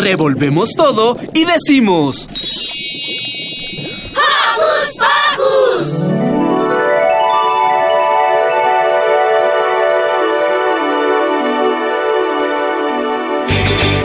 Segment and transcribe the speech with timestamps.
[0.00, 2.26] Revolvemos todo y decimos...
[4.16, 5.88] ¡Hocus Pocus!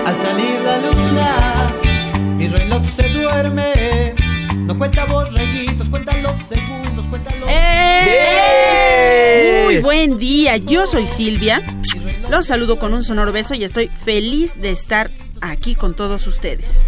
[0.06, 1.72] Al salir la luna,
[2.36, 4.14] mi reloj se duerme.
[4.66, 7.48] No cuenta borreguitos, cuenta los segundos, cuenta los...
[7.50, 9.62] ¡Eh!
[9.64, 11.66] Muy buen día, yo soy Silvia.
[12.30, 15.10] Los saludo con un sonoro beso y estoy feliz de estar
[15.42, 16.82] aquí con todos ustedes.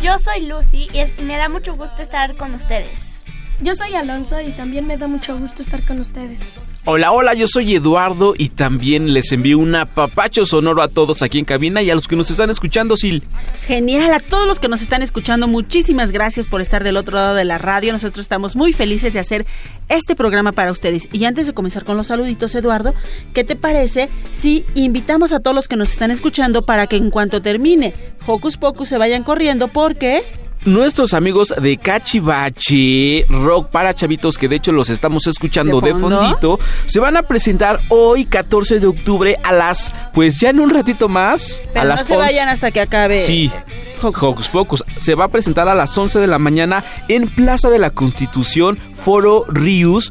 [0.00, 3.22] Yo soy Lucy y es- me da mucho gusto estar con ustedes.
[3.60, 6.52] Yo soy Alonso y también me da mucho gusto estar con ustedes.
[6.90, 11.38] Hola, hola, yo soy Eduardo y también les envío un apapacho sonoro a todos aquí
[11.38, 13.28] en cabina y a los que nos están escuchando, Sil.
[13.66, 17.34] Genial, a todos los que nos están escuchando, muchísimas gracias por estar del otro lado
[17.34, 17.92] de la radio.
[17.92, 19.44] Nosotros estamos muy felices de hacer
[19.90, 21.10] este programa para ustedes.
[21.12, 22.94] Y antes de comenzar con los saluditos, Eduardo,
[23.34, 27.10] ¿qué te parece si invitamos a todos los que nos están escuchando para que en
[27.10, 27.92] cuanto termine
[28.26, 30.22] Hocus Pocus se vayan corriendo porque...
[30.64, 36.58] Nuestros amigos de Cachivache, Rock para Chavitos, que de hecho los estamos escuchando ¿De fondito,
[36.84, 41.08] se van a presentar hoy 14 de octubre a las, pues ya en un ratito
[41.08, 42.16] más, Pero a no las se 11.
[42.26, 43.18] vayan hasta que acabe.
[43.24, 43.50] Sí.
[44.02, 44.84] Hocus Pocus.
[44.98, 48.78] Se va a presentar a las 11 de la mañana en Plaza de la Constitución,
[48.94, 50.10] Foro Rius,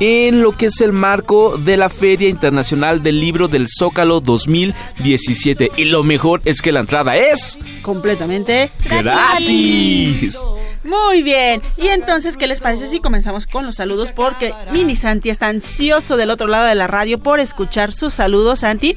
[0.00, 5.72] en lo que es el marco de la Feria Internacional del Libro del Zócalo 2017.
[5.76, 10.38] Y lo mejor es que la entrada es Completamente gratis.
[10.84, 11.62] Muy bien.
[11.78, 14.12] Y entonces, ¿qué les parece si comenzamos con los saludos?
[14.12, 18.60] Porque Mini Santi está ansioso del otro lado de la radio por escuchar sus saludos.
[18.60, 18.96] Santi,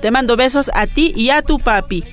[0.00, 2.04] te mando besos a ti y a tu papi.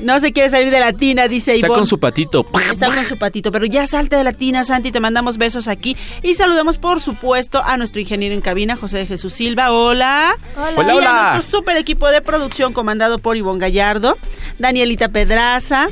[0.00, 1.78] No se quiere salir de la tina, dice Está Ivonne.
[1.80, 2.46] con su patito.
[2.70, 5.96] Está con su patito, pero ya salte de la tina, Santi, te mandamos besos aquí.
[6.22, 9.72] Y saludamos, por supuesto, a nuestro ingeniero en cabina, José de Jesús Silva.
[9.72, 10.36] Hola.
[10.56, 11.30] Hola, y a hola.
[11.32, 14.18] nuestro super equipo de producción comandado por Ivonne Gallardo,
[14.58, 15.88] Danielita Pedraza,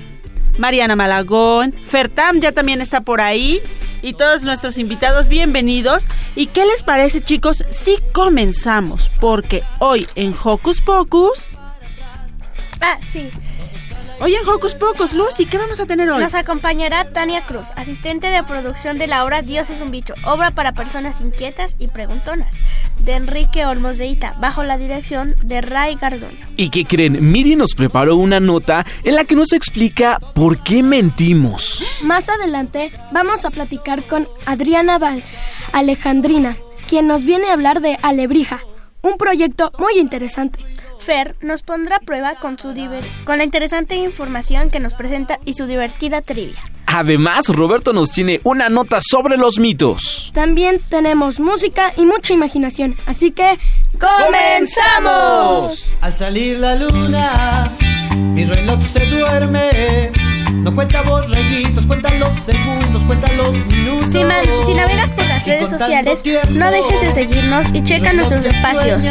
[0.58, 3.60] Mariana Malagón, Fertam ya también está por ahí.
[4.02, 6.04] Y todos nuestros invitados, bienvenidos.
[6.36, 9.10] ¿Y qué les parece, chicos, si comenzamos?
[9.18, 11.48] Porque hoy en Hocus Pocus...
[12.82, 13.30] Ah, sí.
[14.24, 16.22] Hoy en Hocus Pocus, Lucy, ¿qué vamos a tener hoy?
[16.22, 20.50] Nos acompañará Tania Cruz, asistente de producción de la obra Dios es un bicho, obra
[20.50, 22.56] para personas inquietas y preguntonas,
[23.00, 26.38] de Enrique Olmos de Ita, bajo la dirección de Ray Garduño.
[26.56, 27.30] ¿Y qué creen?
[27.30, 31.84] Miri nos preparó una nota en la que nos explica por qué mentimos.
[32.00, 35.22] Más adelante vamos a platicar con Adriana Val
[35.74, 36.56] Alejandrina,
[36.88, 38.60] quien nos viene a hablar de Alebrija,
[39.02, 40.64] un proyecto muy interesante.
[41.04, 45.38] Fer nos pondrá a prueba con, su diver- con la interesante información que nos presenta
[45.44, 46.58] y su divertida trivia.
[46.86, 50.30] Además, Roberto nos tiene una nota sobre los mitos.
[50.34, 53.58] También tenemos música y mucha imaginación, así que
[53.98, 55.90] ¡Comenzamos!
[56.00, 57.70] Al salir la luna,
[58.16, 60.10] mi reloj se duerme.
[60.52, 64.10] No cuenta borreguitos, cuenta los segundos, cuenta los minutos.
[64.12, 66.22] Si, man- si navegas por redes sociales,
[66.56, 69.04] no dejes de seguirnos y checa nuestros espacios.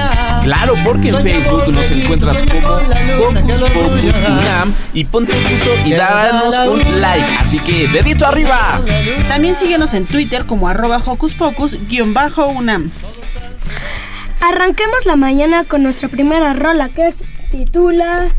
[0.44, 4.28] Claro, porque en Facebook nos encuentras como Pocus tuyo.
[4.28, 7.26] Unam y ponte puso y danos un like.
[7.40, 8.82] Así que, dedito arriba.
[9.28, 12.92] También síguenos en Twitter como arroba Hocus Pocus guion bajo UNAM.
[14.42, 18.30] arranquemos la mañana con nuestra primera rola que es titula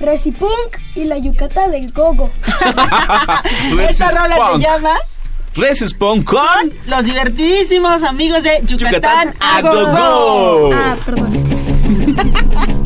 [0.00, 2.30] Recipunk y la yucata del gogo.
[3.88, 4.94] Esta rola se llama
[5.98, 9.90] Punk con Los divertidísimos amigos de Yucatán, Yucatán a a Go Go Go.
[9.90, 10.70] Go.
[10.74, 12.76] Ah, perdón.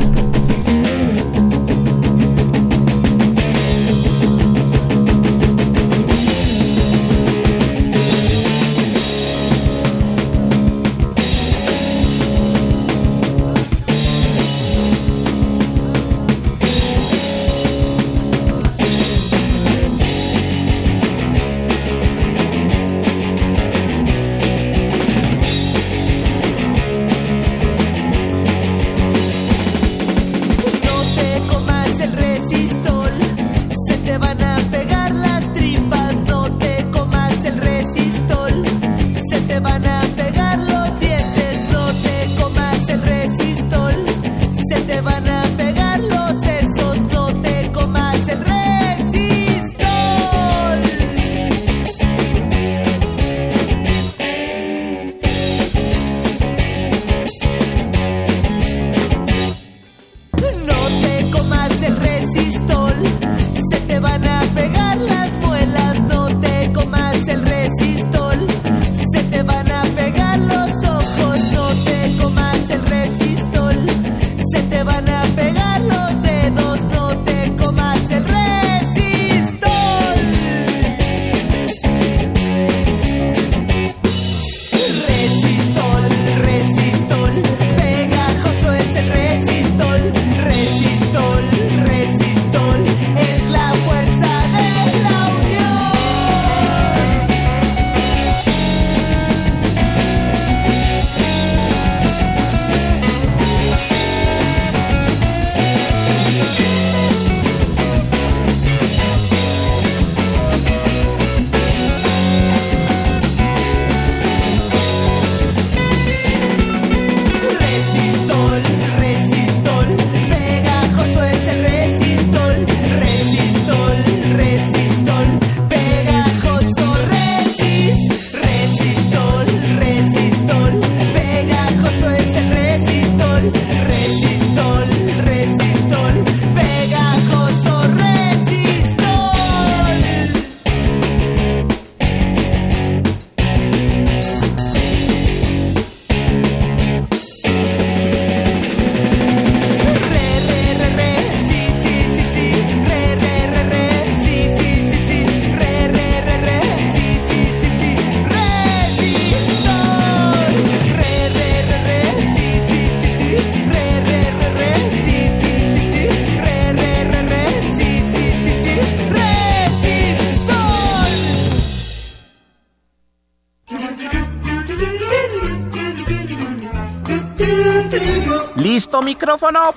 [179.05, 179.75] ¿Listo micrófono?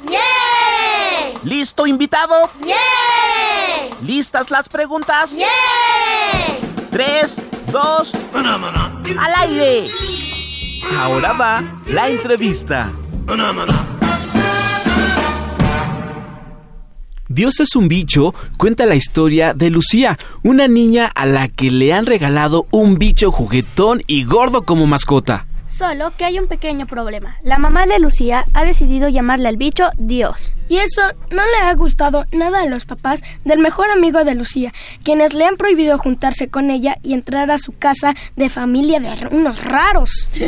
[1.43, 2.49] ¿Listo invitado?
[4.01, 5.31] ¿Listas las preguntas?
[6.89, 7.35] Tres,
[7.69, 9.85] dos, al aire.
[10.97, 12.89] Ahora va la entrevista.
[17.27, 21.91] Dios es un bicho cuenta la historia de Lucía, una niña a la que le
[21.91, 25.47] han regalado un bicho juguetón y gordo como mascota.
[25.67, 27.37] Solo que hay un pequeño problema.
[27.43, 30.51] La mamá de Lucía ha decidido llamarle al bicho Dios.
[30.69, 34.73] Y eso no le ha gustado nada a los papás del mejor amigo de Lucía,
[35.03, 39.27] quienes le han prohibido juntarse con ella y entrar a su casa de familia de
[39.31, 40.29] unos raros.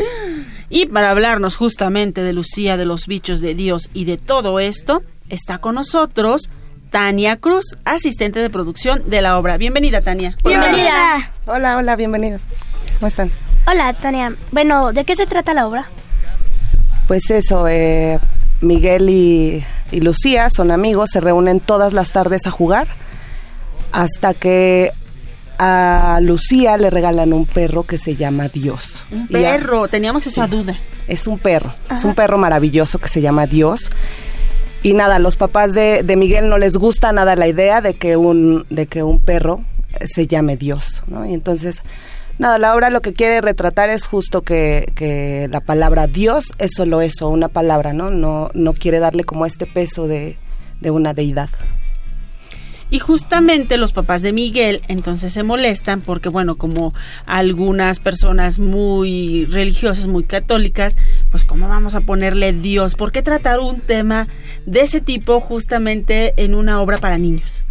[0.71, 5.01] Y para hablarnos justamente de Lucía, de los bichos de Dios y de todo esto,
[5.27, 6.51] está con nosotros
[6.91, 9.57] Tania Cruz, asistente de producción de la obra.
[9.57, 10.37] Bienvenida, Tania.
[10.43, 11.31] Bienvenida.
[11.47, 12.41] Hola, hola, bienvenidos.
[12.99, 13.31] ¿Cómo están?
[13.69, 14.35] Hola, Tania.
[14.51, 15.89] Bueno, ¿de qué se trata la obra?
[17.07, 18.19] Pues eso, eh,
[18.61, 22.87] Miguel y, y Lucía son amigos, se reúnen todas las tardes a jugar
[23.91, 24.91] hasta que
[25.57, 29.03] a Lucía le regalan un perro que se llama Dios.
[29.11, 30.75] Un Y a- perro, teníamos esa duda.
[31.07, 33.89] es un perro, es un perro maravilloso que se llama Dios.
[34.81, 38.15] Y nada, los papás de, de Miguel no les gusta nada la idea de que
[38.15, 39.61] un, de que un perro
[40.05, 41.25] se llame Dios, ¿no?
[41.25, 41.81] Y entonces,
[42.39, 46.71] nada, la obra lo que quiere retratar es justo que, que la palabra Dios es
[46.75, 48.09] solo eso, una palabra, ¿no?
[48.09, 50.37] No, no quiere darle como este peso de,
[50.81, 51.49] de una deidad.
[52.91, 56.91] Y justamente los papás de Miguel entonces se molestan porque, bueno, como
[57.27, 60.97] algunas personas muy religiosas, muy católicas,
[61.29, 62.95] pues ¿cómo vamos a ponerle Dios?
[62.95, 64.27] ¿Por qué tratar un tema
[64.65, 67.63] de ese tipo justamente en una obra para niños?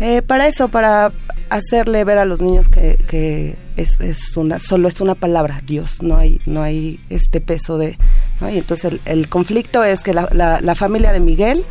[0.00, 1.12] Eh, para eso, para
[1.50, 6.02] hacerle ver a los niños que, que es, es una, solo es una palabra, Dios,
[6.02, 7.96] no hay, no hay este peso de,
[8.40, 8.50] ¿no?
[8.50, 11.64] Y entonces el, el conflicto es que la, la- la familia de Miguel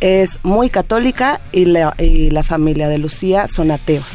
[0.00, 4.06] es muy católica y la, y la familia de Lucía son ateos.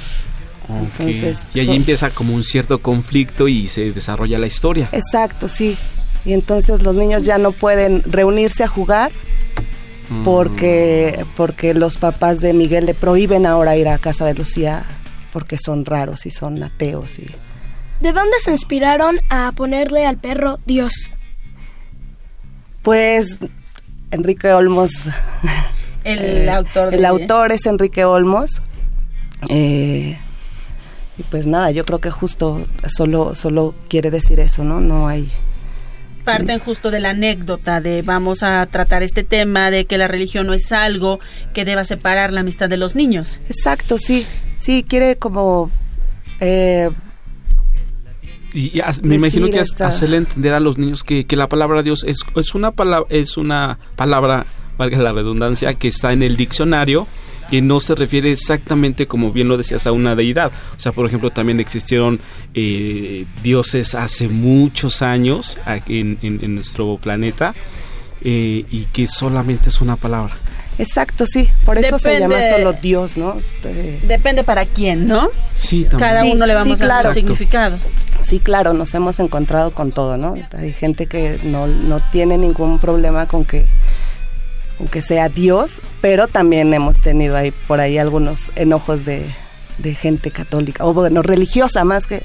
[0.70, 4.88] Entonces, y allí son- empieza como un cierto conflicto y se desarrolla la historia.
[4.94, 5.78] Exacto, sí.
[6.26, 9.12] Y entonces los niños ya no pueden reunirse a jugar
[10.14, 10.24] Mm.
[10.24, 14.84] porque, porque los papás de Miguel le prohíben ahora ir a casa de Lucía
[15.32, 17.26] porque son raros y son ateos y
[18.00, 20.94] ¿De dónde se inspiraron a ponerle al perro Dios?
[22.82, 23.40] Pues
[24.12, 24.92] Enrique Olmos.
[26.04, 28.62] El eh, autor de- El autor es Enrique Olmos.
[29.50, 30.18] Eh,
[31.18, 34.82] y pues nada, yo creo que justo solo, solo quiere decir eso, ¿no?
[34.82, 35.32] No hay.
[36.24, 40.48] Parten justo de la anécdota de vamos a tratar este tema de que la religión
[40.48, 41.20] no es algo
[41.54, 43.42] que deba separar la amistad de los niños.
[43.50, 44.26] Exacto, sí.
[44.58, 45.70] Sí, quiere como.
[46.40, 46.90] eh,
[48.54, 51.82] Y, y as- me imagino que hacerle entender a los niños que, que la palabra
[51.84, 54.46] Dios es, es una palabra, es una palabra,
[54.78, 57.08] valga la redundancia, que está en el diccionario
[57.54, 60.52] que no se refiere exactamente, como bien lo decías, a una deidad.
[60.76, 62.20] O sea, por ejemplo, también existieron
[62.56, 67.54] eh, dioses hace muchos años aquí en, en- en nuestro planeta
[68.24, 70.34] eh, y que solamente es una palabra.
[70.80, 71.48] exacto, sí.
[71.64, 73.38] Por eso se llama solo Dios, ¿no?
[73.38, 75.30] Este, Depende para quién, ¿no?
[75.56, 76.00] Sí, también.
[76.00, 77.10] Cada Sí, uno le vamos sí, a dar claro.
[77.14, 77.78] su significado.
[78.24, 80.34] Sí, claro, nos hemos encontrado con todo, ¿no?
[80.58, 83.68] Hay gente que no, no tiene ningún problema con que,
[84.78, 89.26] con que sea Dios, pero también hemos tenido ahí por ahí algunos enojos de,
[89.78, 92.24] de gente católica, o bueno, religiosa más que.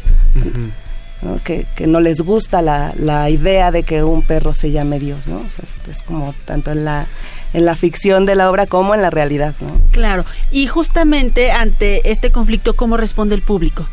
[1.23, 1.43] ¿no?
[1.43, 5.26] que, que no les gusta la, la idea de que un perro se llame Dios,
[5.26, 5.40] ¿no?
[5.40, 7.07] O sea, es, es como tanto en la,
[7.52, 9.81] en la ficción de la obra como en la realidad, ¿no?
[9.90, 10.25] Claro.
[10.50, 13.88] Y justamente ante este conflicto, ¿cómo responde el público?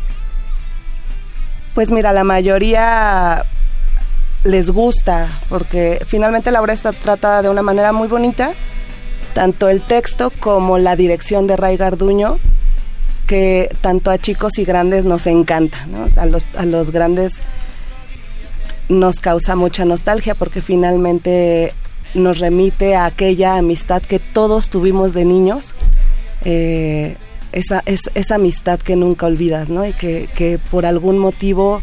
[1.73, 3.43] Pues mira, la mayoría
[4.45, 8.53] les gusta, porque finalmente la obra está tratada de una manera muy bonita,
[9.33, 12.37] tanto el texto como la dirección de Ray Garduño,
[13.25, 17.39] que tanto a chicos y grandes nos encanta, a, los, a los grandes
[18.87, 21.73] nos causa mucha nostalgia porque finalmente
[22.13, 25.73] nos remite a aquella amistad que todos tuvimos de niños,
[26.45, 27.17] eh,
[27.51, 29.87] esa, es, esa amistad que nunca olvidas, ¿no?
[29.87, 31.81] Y que por algún motivo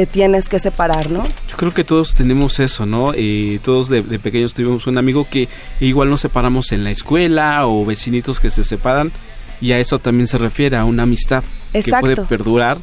[0.00, 1.24] te tienes que separar, ¿no?
[1.46, 3.12] Yo creo que todos tenemos eso, ¿no?
[3.14, 5.46] Eh, todos de, de pequeños tuvimos un amigo que
[5.78, 9.12] igual nos separamos en la escuela o vecinitos que se separan
[9.60, 12.78] y a eso también se refiere, a una amistad que puede perdurar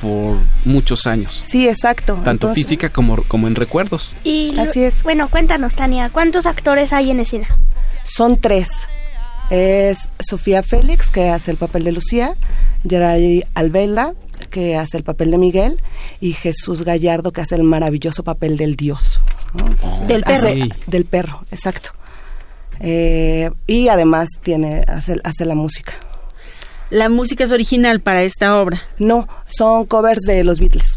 [0.00, 2.14] por muchos años, Sí, exacto.
[2.14, 4.12] tanto Entonces, física como, como en recuerdos.
[4.24, 5.04] Y Así es.
[5.04, 7.46] Bueno, cuéntanos, Tania, ¿cuántos actores hay en escena?
[8.02, 8.68] Son tres.
[9.50, 12.34] Es Sofía Félix, que hace el papel de Lucía,
[12.88, 14.14] Geray Albelda,
[14.50, 15.80] que hace el papel de Miguel,
[16.20, 19.20] y Jesús Gallardo, que hace el maravilloso papel del Dios.
[20.06, 20.48] Del perro.
[20.48, 21.90] Hace- del perro, exacto.
[22.80, 25.92] Eh, y además tiene hace, hace la música.
[26.90, 28.82] La música es original para esta obra.
[28.98, 30.96] No, son covers de los Beatles.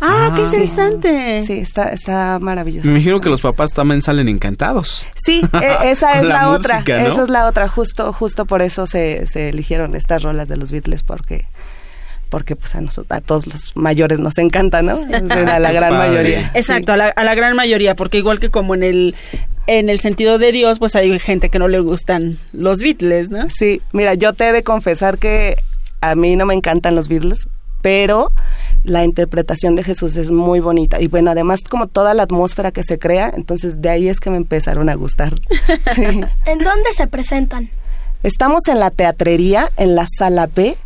[0.00, 0.44] Ah, qué Ah.
[0.44, 1.44] interesante.
[1.44, 2.86] Sí, está, está maravilloso.
[2.86, 5.06] Me imagino que los papás también salen encantados.
[5.16, 6.84] Sí, e- esa es La la, otra.
[6.86, 7.68] Esa es la otra.
[7.68, 11.46] Justo, justo por eso se, se eligieron estas rolas de los Beatles porque
[12.28, 14.92] porque pues a nosotros, a todos los mayores nos encanta, ¿no?
[14.92, 16.50] A la gran mayoría.
[16.54, 19.14] Exacto, a, la, a la gran mayoría, porque igual que como en el
[19.66, 23.48] en el sentido de Dios, pues hay gente que no le gustan los Beatles, ¿no?
[23.50, 25.56] Sí, mira, yo te he de confesar que
[26.00, 27.48] a mí no me encantan los Beatles,
[27.82, 28.32] pero
[28.82, 31.00] la interpretación de Jesús es muy bonita.
[31.00, 34.30] Y bueno, además como toda la atmósfera que se crea, entonces de ahí es que
[34.30, 35.34] me empezaron a gustar.
[35.94, 36.04] Sí.
[36.04, 37.70] ¿En dónde se presentan?
[38.22, 40.76] Estamos en la teatrería, en la sala B.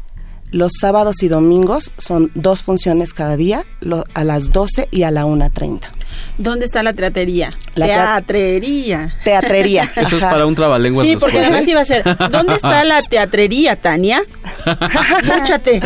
[0.53, 5.11] Los sábados y domingos son dos funciones cada día, lo- a las 12 y a
[5.11, 5.81] la 1.30.
[6.39, 7.51] ¿Dónde está la teatrería?
[7.75, 9.15] La tea- teatrería.
[9.25, 9.91] Teatrería.
[9.97, 11.71] Eso es para un trabalenguas Sí, porque después, además ¿eh?
[11.71, 14.23] iba a ser, ¿dónde está la teatrería, Tania?
[15.25, 15.81] Múchate.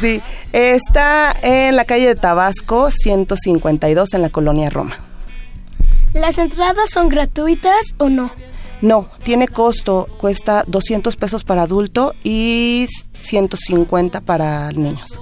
[0.00, 0.20] Sí,
[0.52, 4.96] está en la calle de Tabasco, 152, en la colonia Roma.
[6.14, 8.30] ¿Las entradas son gratuitas o no?
[8.80, 15.18] No, tiene costo, cuesta 200 pesos para adulto y 150 para niños.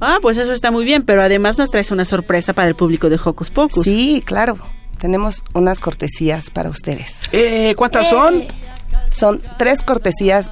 [0.00, 3.08] Ah, pues eso está muy bien, pero además nos traes una sorpresa para el público
[3.08, 3.84] de Hocus Pocus.
[3.84, 4.58] Sí, claro,
[4.98, 7.28] tenemos unas cortesías para ustedes.
[7.32, 8.44] Eh, ¿Cuántas son?
[9.10, 10.50] Son tres cortesías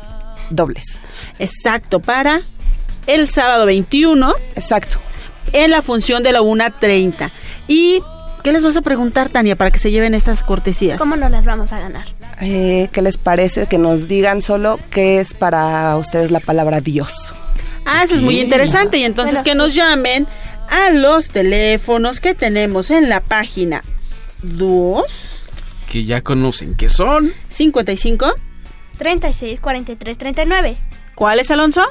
[0.51, 0.85] dobles.
[1.39, 2.43] Exacto, para
[3.07, 4.99] el sábado 21 Exacto.
[5.53, 7.31] en la función de la 1.30.
[7.69, 8.03] ¿Y
[8.43, 10.99] qué les vas a preguntar, Tania, para que se lleven estas cortesías?
[10.99, 12.07] ¿Cómo nos las vamos a ganar?
[12.41, 17.33] Eh, ¿Qué les parece que nos digan solo qué es para ustedes la palabra Dios?
[17.85, 18.99] Ah, eso es muy interesante.
[18.99, 19.57] Y entonces Bueno, que sí.
[19.59, 20.27] nos llamen
[20.69, 23.85] a los teléfonos que tenemos en la página
[24.43, 25.05] 2
[25.91, 27.33] Que ya conocen que son.
[27.49, 28.35] 55.
[28.99, 30.77] 36, 43, 39.
[31.15, 31.83] ¿Cuál es, Alonso?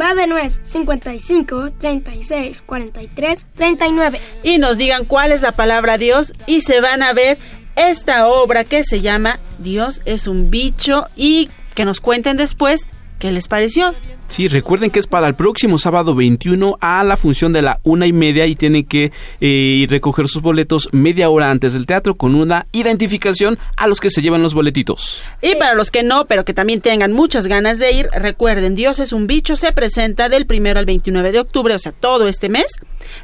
[0.00, 4.20] Va de nuez 55, 36, 43, 39.
[4.42, 7.38] Y nos digan cuál es la palabra Dios y se van a ver
[7.76, 12.86] esta obra que se llama Dios es un bicho y que nos cuenten después
[13.22, 13.94] qué les pareció.
[14.26, 18.06] Sí, recuerden que es para el próximo sábado 21 a la función de la una
[18.08, 22.34] y media y tienen que eh, recoger sus boletos media hora antes del teatro con
[22.34, 25.22] una identificación a los que se llevan los boletitos.
[25.40, 28.98] Y para los que no, pero que también tengan muchas ganas de ir, recuerden, Dios
[28.98, 32.48] es un bicho, se presenta del primero al 29 de octubre, o sea, todo este
[32.48, 32.66] mes,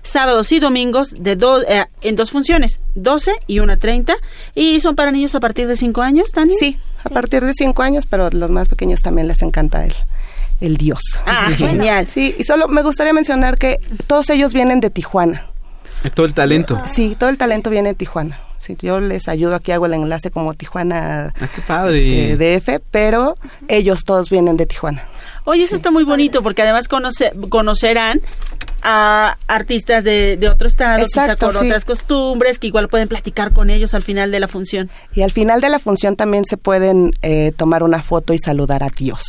[0.02, 4.14] sábados y domingos de do- eh, en dos funciones, 12 y 1.30,
[4.55, 6.55] y son para niños a partir de 5 años, Tania.
[6.61, 6.76] Sí,
[7.08, 9.94] a partir de cinco años, pero los más pequeños también les encanta el,
[10.60, 11.00] el Dios.
[11.26, 12.06] Ah, genial.
[12.08, 15.46] Sí, y solo me gustaría mencionar que todos ellos vienen de Tijuana.
[16.14, 16.80] Todo el talento.
[16.86, 18.38] Sí, todo el talento viene de Tijuana.
[18.58, 22.32] Sí, yo les ayudo aquí, hago el enlace como Tijuana Ah, qué padre.
[22.32, 23.36] este, DF, pero
[23.68, 25.04] ellos todos vienen de Tijuana.
[25.50, 28.21] Oye, eso está muy bonito porque además conoce- conocerán
[28.83, 31.67] a artistas de, de otro estado, quizá Exacto, con sí.
[31.67, 34.90] otras costumbres, que igual pueden platicar con ellos al final de la función.
[35.14, 38.83] Y al final de la función también se pueden eh, tomar una foto y saludar
[38.83, 39.23] a Dios.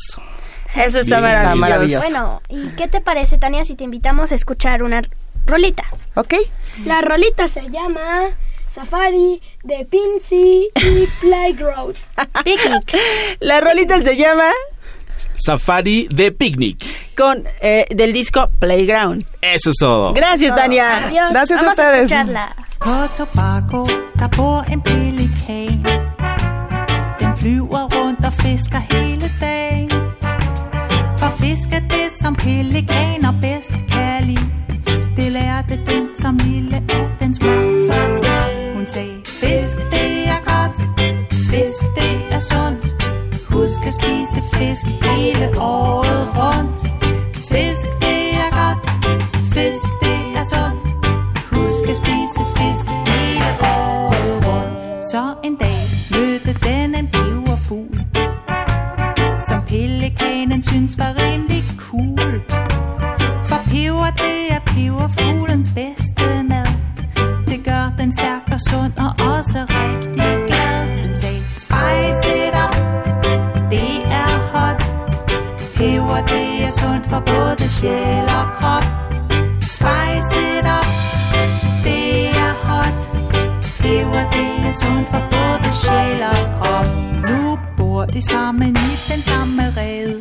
[0.75, 1.37] Eso está maravilloso.
[1.41, 2.03] Está maravilloso.
[2.03, 5.01] Bueno, ¿y qué te parece, Tania, si te invitamos a escuchar una
[5.47, 5.85] rolita?
[6.15, 6.33] ¿Ok?
[6.85, 8.03] La rolita se llama
[8.69, 11.95] Safari de Pincy y Playground.
[12.43, 12.97] Picnic.
[13.39, 14.51] La rolita se llama
[15.35, 16.85] Safari de picnic.
[17.15, 19.25] con eh, del disco Playground.
[19.41, 20.13] Eso es todo.
[20.13, 21.07] Gracias, Tania.
[21.07, 21.31] Adiós.
[21.31, 22.11] Gracias a ustedes.
[22.11, 22.55] escucharla.
[22.79, 23.85] På Tobago,
[24.19, 25.83] der bor en pelikan.
[27.19, 29.89] Den flyver rundt og fisker hele dagen.
[31.17, 34.49] For fiske det, som pelikaner bedst kan lide.
[35.17, 38.75] Det lærte den som lille af dens mor fornød.
[38.75, 40.77] Hun sagde, fisk det er godt,
[41.51, 42.98] fisk det er sundt.
[44.59, 46.81] Fisk hele året rundt.
[47.51, 48.83] Fisk det er godt,
[49.53, 50.83] fisk det er sundt.
[51.51, 55.05] Husk at spise fisk hele året rundt.
[55.11, 55.78] Så en dag
[77.19, 78.85] for både sjæl og krop.
[79.61, 80.87] Spice it up,
[81.83, 82.99] det er hot.
[83.79, 86.87] Peber, det er sundt for både sjæl og krop.
[87.29, 90.18] Nu bor de sammen i den samme rede.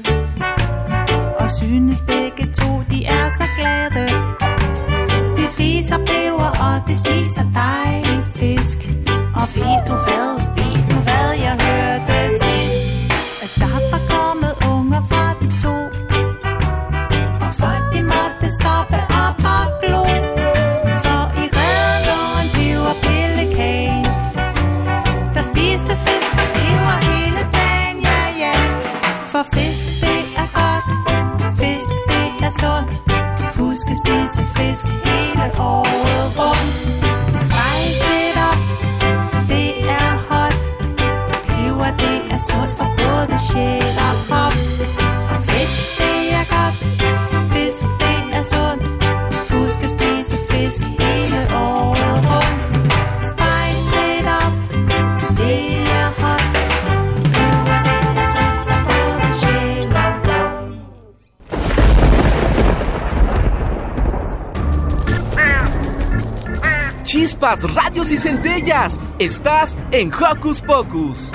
[68.11, 69.01] Y centellas.
[69.19, 71.31] Estás en Hocus Pocus.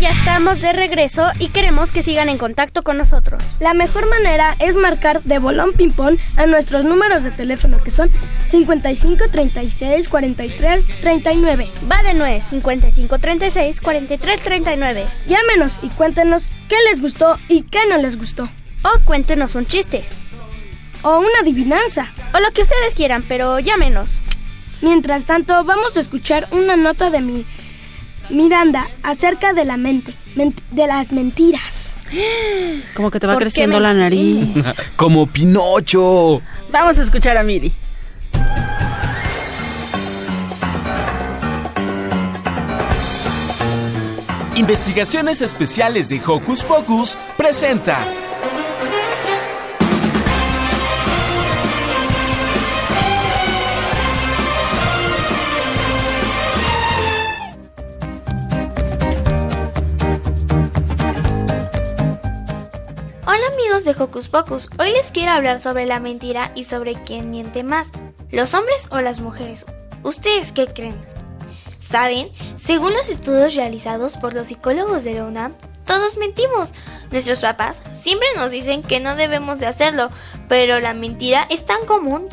[0.00, 3.58] Ya estamos de regreso y queremos que sigan en contacto con nosotros.
[3.60, 8.10] La mejor manera es marcar de bolón ping-pong a nuestros números de teléfono que son
[8.46, 11.70] 55 36 43 39.
[11.90, 15.06] Va de nuez 55 36 43 39.
[15.26, 18.48] Llámenos y cuéntenos qué les gustó y qué no les gustó.
[18.82, 20.04] O cuéntenos un chiste.
[21.02, 22.12] O una adivinanza.
[22.34, 24.20] O lo que ustedes quieran, pero llámenos.
[24.82, 27.44] Mientras tanto, vamos a escuchar una nota de mi
[28.30, 31.94] Miranda acerca de la mente, ment- de las mentiras.
[32.94, 34.48] Como que te va ¿Por qué creciendo la nariz.
[34.96, 36.40] Como Pinocho.
[36.70, 37.72] Vamos a escuchar a Miri.
[44.56, 47.98] Investigaciones Especiales de Hocus Pocus presenta.
[63.60, 67.62] Amigos de Hocus Pocus, hoy les quiero hablar sobre la mentira y sobre quién miente
[67.62, 67.88] más,
[68.30, 69.66] los hombres o las mujeres.
[70.02, 70.96] ¿Ustedes qué creen?
[71.78, 72.30] ¿Saben?
[72.56, 76.72] Según los estudios realizados por los psicólogos de la UNAM, todos mentimos.
[77.10, 80.10] Nuestros papás siempre nos dicen que no debemos de hacerlo,
[80.48, 82.28] pero la mentira es tan común.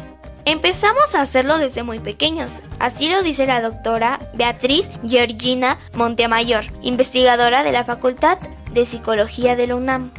[0.45, 7.63] Empezamos a hacerlo desde muy pequeños, así lo dice la doctora Beatriz Georgina Montemayor, investigadora
[7.63, 8.37] de la Facultad
[8.71, 10.11] de Psicología de la UNAM.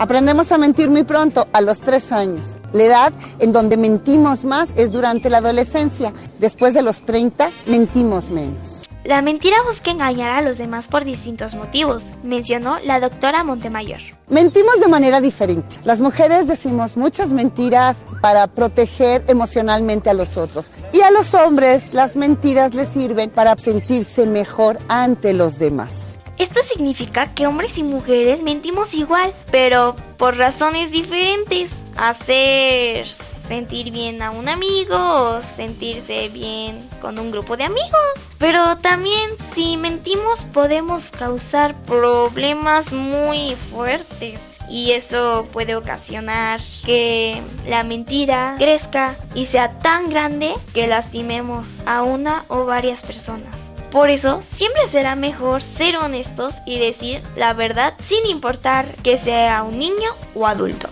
[0.00, 2.40] Aprendemos a mentir muy pronto, a los tres años.
[2.72, 6.14] La edad en donde mentimos más es durante la adolescencia.
[6.38, 8.88] Después de los 30, mentimos menos.
[9.04, 14.00] La mentira busca engañar a los demás por distintos motivos, mencionó la doctora Montemayor.
[14.30, 15.76] Mentimos de manera diferente.
[15.84, 20.70] Las mujeres decimos muchas mentiras para proteger emocionalmente a los otros.
[20.94, 26.09] Y a los hombres las mentiras les sirven para sentirse mejor ante los demás.
[26.40, 31.82] Esto significa que hombres y mujeres mentimos igual, pero por razones diferentes.
[31.98, 38.28] Hacer sentir bien a un amigo sentirse bien con un grupo de amigos.
[38.38, 44.48] Pero también si mentimos podemos causar problemas muy fuertes.
[44.66, 52.02] Y eso puede ocasionar que la mentira crezca y sea tan grande que lastimemos a
[52.02, 53.69] una o varias personas.
[53.90, 59.64] Por eso, siempre será mejor ser honestos y decir la verdad sin importar que sea
[59.64, 60.88] un niño o adulto.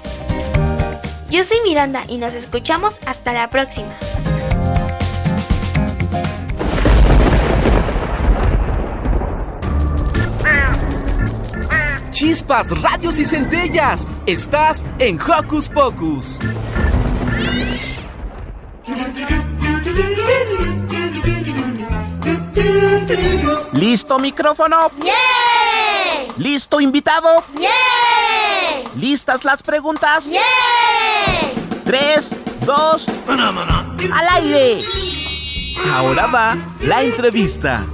[1.30, 3.94] Yo soy Miranda y nos escuchamos hasta la próxima.
[12.10, 14.08] Chispas, radios y centellas.
[14.26, 16.38] Estás en Hocus Pocus.
[23.72, 24.90] ¿Listo micrófono?
[26.36, 27.44] ¿Listo invitado?
[28.96, 30.24] ¿Listas las preguntas?
[30.26, 30.40] ¡Yay!
[31.84, 32.30] Tres,
[32.64, 33.06] dos,
[34.12, 34.80] al aire.
[35.94, 37.84] Ahora va la entrevista.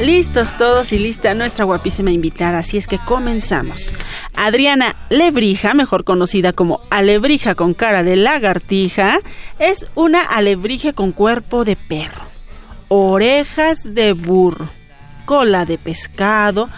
[0.00, 3.92] Listos todos y lista nuestra guapísima invitada, así es que comenzamos.
[4.34, 9.20] Adriana Lebrija, mejor conocida como Alebrija con cara de lagartija,
[9.58, 12.24] es una alebrije con cuerpo de perro,
[12.88, 14.70] orejas de burro,
[15.26, 16.70] cola de pescado,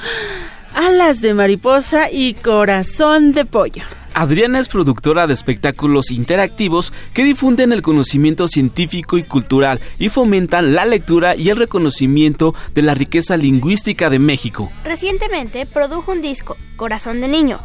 [0.74, 3.84] alas de mariposa y corazón de pollo.
[4.14, 10.74] Adriana es productora de espectáculos interactivos que difunden el conocimiento científico y cultural y fomentan
[10.74, 14.70] la lectura y el reconocimiento de la riqueza lingüística de México.
[14.84, 17.58] Recientemente produjo un disco, Corazón de Niño,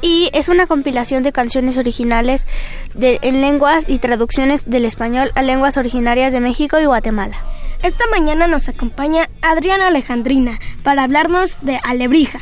[0.00, 2.46] y es una compilación de canciones originales
[2.94, 7.36] de- en lenguas y traducciones del español a lenguas originarias de México y Guatemala.
[7.82, 12.40] Esta mañana nos acompaña Adriana Alejandrina para hablarnos de Alebrija.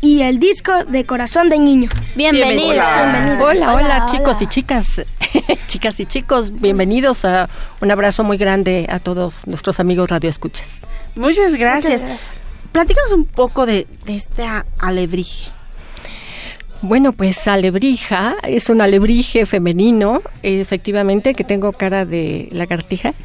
[0.00, 1.88] Y el disco de Corazón de Niño.
[2.14, 2.72] Bienvenido.
[2.72, 3.44] Bienvenido.
[3.44, 4.42] Hola, hola, Hola, chicos hola.
[4.42, 5.02] y chicas,
[5.66, 7.48] chicas y chicos, bienvenidos a
[7.80, 10.86] un abrazo muy grande a todos nuestros amigos radioescuchas.
[11.14, 12.02] Muchas gracias.
[12.02, 12.40] Muchas gracias.
[12.72, 15.50] Platícanos un poco de, de esta alebrije.
[16.82, 23.14] Bueno, pues alebrija es un alebrije femenino, efectivamente, que tengo cara de lagartija.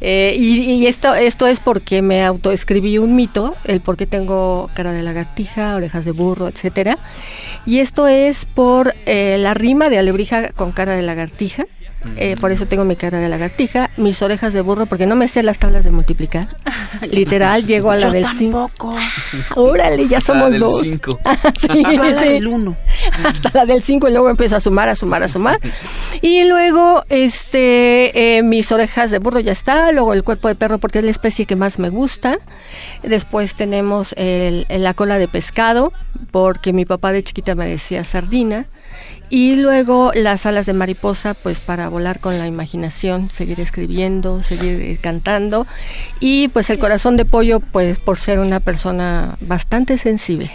[0.00, 4.70] Eh, y y esto, esto es porque me autoescribí un mito, el por qué tengo
[4.72, 6.98] cara de lagartija, orejas de burro, etcétera.
[7.66, 11.64] Y esto es por eh, la rima de alebrija con cara de lagartija.
[12.16, 15.28] Eh, por eso tengo mi cara de lagartija, mis orejas de burro, porque no me
[15.28, 16.48] sé las tablas de multiplicar.
[17.10, 18.58] Literal, llego a la Yo del 5.
[18.58, 18.96] tampoco.
[19.60, 20.80] Órale, ya somos del dos.
[20.82, 21.20] cinco.
[21.60, 22.28] sí, Yo a la sí.
[22.28, 22.76] del uno.
[23.24, 25.58] Hasta la del 5 y luego empiezo a sumar, a sumar, a sumar.
[26.22, 30.78] Y luego, este, eh, mis orejas de burro ya está, luego el cuerpo de perro
[30.78, 32.38] porque es la especie que más me gusta.
[33.02, 35.92] Después tenemos el- el- la cola de pescado
[36.30, 38.66] porque mi papá de chiquita me decía sardina.
[39.30, 44.80] Y luego las alas de mariposa, pues para volar con la imaginación, seguir escribiendo, seguir
[44.80, 45.66] eh, cantando.
[46.18, 50.50] Y pues el corazón de pollo, pues por ser una persona bastante sensible.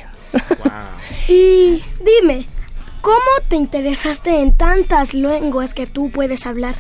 [1.28, 2.48] Y dime,
[3.02, 6.76] ¿cómo te interesaste en tantas lenguas que tú puedes hablar?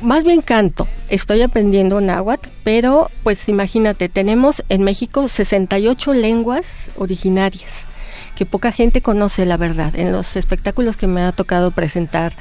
[0.00, 0.86] Más bien canto.
[1.08, 7.88] Estoy aprendiendo náhuatl, pero pues imagínate, tenemos en México 68 lenguas originarias
[8.34, 9.94] que poca gente conoce la verdad.
[9.94, 12.32] En los espectáculos que me ha tocado presentar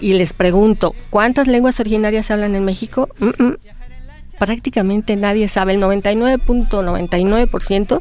[0.00, 3.08] y les pregunto, ¿cuántas lenguas originarias hablan en México?
[3.18, 3.56] Mm, mm.
[4.38, 8.00] Prácticamente nadie sabe, el 99.99%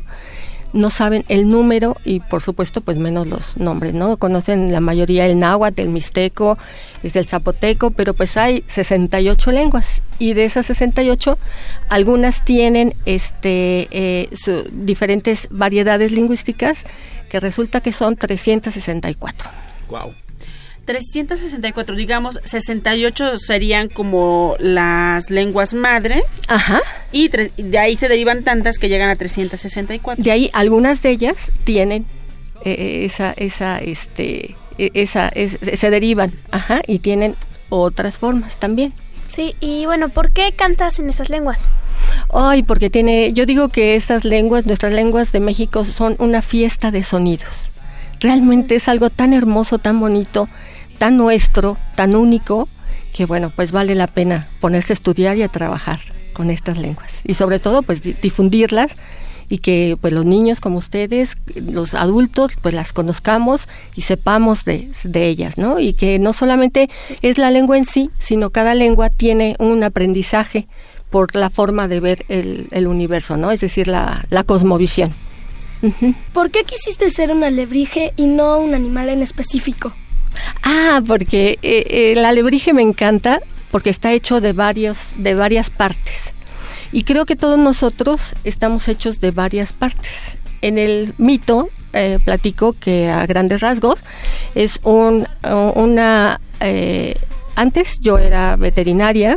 [0.74, 4.18] no saben el número y por supuesto pues menos los nombres, ¿no?
[4.18, 6.58] Conocen la mayoría el náhuatl, el mixteco,
[7.04, 11.38] el zapoteco, pero pues hay 68 lenguas y de esas 68
[11.90, 16.86] algunas tienen este eh, su- diferentes variedades lingüísticas
[17.30, 19.50] que resulta que son 364.
[19.90, 20.14] Wow.
[20.90, 26.24] 364, digamos, 68 serían como las lenguas madre.
[26.48, 26.82] Ajá.
[27.12, 30.24] Y de ahí se derivan tantas que llegan a 364.
[30.24, 32.08] De ahí algunas de ellas tienen
[32.66, 37.36] eh, esa esa este e- esa es- se derivan, ajá, y tienen
[37.70, 38.92] otras formas también.
[39.28, 41.70] Sí, y bueno, ¿por qué cantas en esas lenguas?
[42.34, 46.90] Ay, porque tiene, yo digo que estas lenguas, nuestras lenguas de México son una fiesta
[46.90, 47.70] de sonidos.
[48.20, 50.50] Realmente es algo tan hermoso, tan bonito,
[51.00, 52.68] tan nuestro, tan único,
[53.14, 56.00] que bueno, pues vale la pena ponerse a estudiar y a trabajar
[56.34, 57.22] con estas lenguas.
[57.26, 58.92] Y sobre todo, pues di- difundirlas
[59.52, 64.88] y que pues los niños como ustedes, los adultos, pues las conozcamos y sepamos de,
[65.04, 65.80] de ellas, ¿no?
[65.80, 66.88] Y que no solamente
[67.24, 70.68] es la lengua en sí, sino cada lengua tiene un aprendizaje
[71.10, 73.50] por la forma de ver el, el universo, ¿no?
[73.50, 75.12] Es decir, la, la cosmovisión.
[76.34, 79.94] ¿Por qué quisiste ser un alebrije y no un animal en específico?
[80.64, 85.70] Ah, porque eh, eh, el alebrije me encanta porque está hecho de varios, de varias
[85.70, 86.34] partes.
[86.92, 90.38] Y creo que todos nosotros estamos hechos de varias partes.
[90.62, 94.00] En el mito eh, platico que a grandes rasgos
[94.56, 96.40] es un, uh, una...
[96.60, 97.16] eh,
[97.56, 99.36] antes yo era veterinaria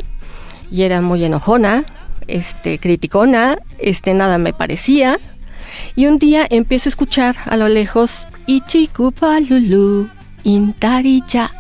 [0.71, 1.85] y era muy enojona,
[2.29, 5.19] este, criticona, este, nada me parecía.
[5.97, 8.27] Y un día empiezo a escuchar a lo lejos
[10.45, 11.51] Ichikupalulu, Intaricha.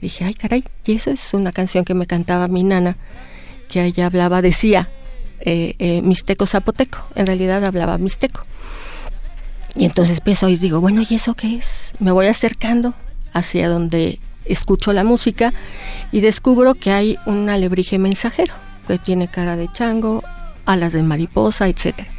[0.00, 2.96] Dije, ay caray, y eso es una canción que me cantaba mi nana,
[3.68, 4.88] que ella hablaba, decía,
[5.40, 8.42] eh, eh, mixteco zapoteco, en realidad hablaba mixteco.
[9.76, 11.92] Y entonces empiezo oír, digo, bueno, ¿y eso qué es?
[12.00, 12.94] Me voy acercando
[13.32, 15.54] hacia donde escucho la música
[16.10, 18.54] y descubro que hay un alebrije mensajero,
[18.88, 20.22] que tiene cara de chango,
[20.66, 22.10] alas de mariposa, etcétera.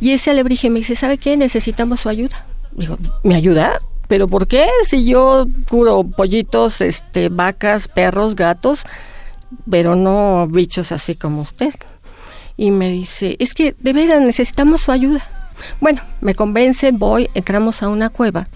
[0.00, 1.36] Y ese alebrije me dice, ¿sabe qué?
[1.36, 2.46] Necesitamos su ayuda.
[2.72, 3.80] Digo, ¿me ayuda?
[4.08, 4.66] ¿Pero por qué?
[4.84, 8.84] Si yo curo pollitos, este, vacas, perros, gatos,
[9.70, 11.74] pero no bichos así como usted.
[12.56, 15.22] Y me dice, es que de veras necesitamos su ayuda.
[15.80, 18.48] Bueno, me convence, voy, entramos a una cueva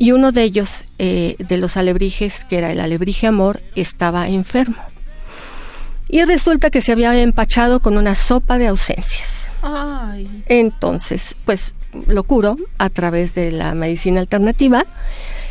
[0.00, 4.82] y uno de ellos, eh, de los alebrijes, que era el alebrije amor, estaba enfermo.
[6.08, 9.48] Y resulta que se había empachado con una sopa de ausencias.
[9.60, 10.42] Ay.
[10.46, 11.74] Entonces, pues
[12.06, 14.84] lo curo a través de la medicina alternativa.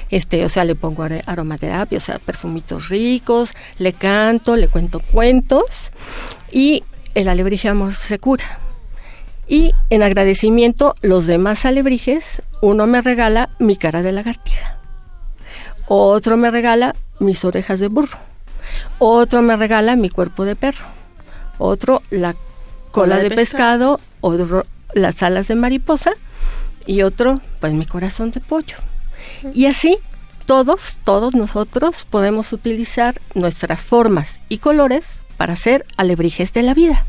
[0.10, 5.92] Este, o sea, le pongo aromaterapia, o sea, perfumitos ricos, le canto, le cuento cuentos
[6.52, 8.60] y el alebrije amor se cura.
[9.48, 14.80] Y en agradecimiento, los demás alebrijes, uno me regala mi cara de lagartija,
[15.88, 18.18] otro me regala mis orejas de burro,
[18.98, 20.86] otro me regala mi cuerpo de perro,
[21.58, 22.36] otro la
[22.92, 26.14] cola, de, pescado, otro las alas de mariposa
[26.90, 28.78] y otro, pues mi corazón de pollo.
[29.54, 30.00] Y así
[30.48, 35.06] todos, todos nosotros podemos utilizar nuestras formas y colores
[35.38, 37.06] para hacer alebrijes de la vida.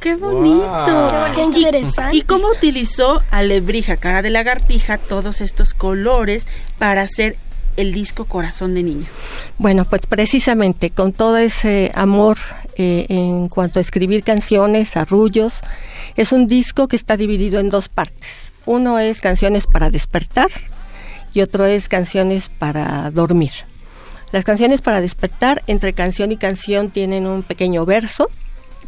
[0.00, 0.66] ¡Qué bonito!
[0.66, 1.32] Wow.
[1.32, 2.16] Qué interesante.
[2.16, 7.36] ¿Y cómo utilizó Alebrija, cara de lagartija, todos estos colores para hacer
[7.76, 9.06] el disco Corazón de Niño?
[9.58, 12.36] Bueno, pues precisamente con todo ese amor
[12.74, 15.60] eh, en cuanto a escribir canciones, arrullos,
[16.16, 18.47] es un disco que está dividido en dos partes.
[18.68, 20.50] Uno es canciones para despertar
[21.32, 23.50] y otro es canciones para dormir.
[24.30, 28.28] Las canciones para despertar, entre canción y canción, tienen un pequeño verso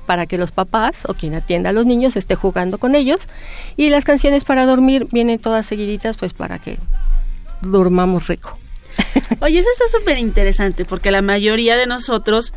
[0.05, 3.27] para que los papás o quien atienda a los niños esté jugando con ellos.
[3.79, 6.77] Y las canciones para dormir vienen todas seguiditas, pues para que
[7.62, 8.59] durmamos rico.
[9.40, 12.53] Oye, eso está súper interesante porque la mayoría de nosotros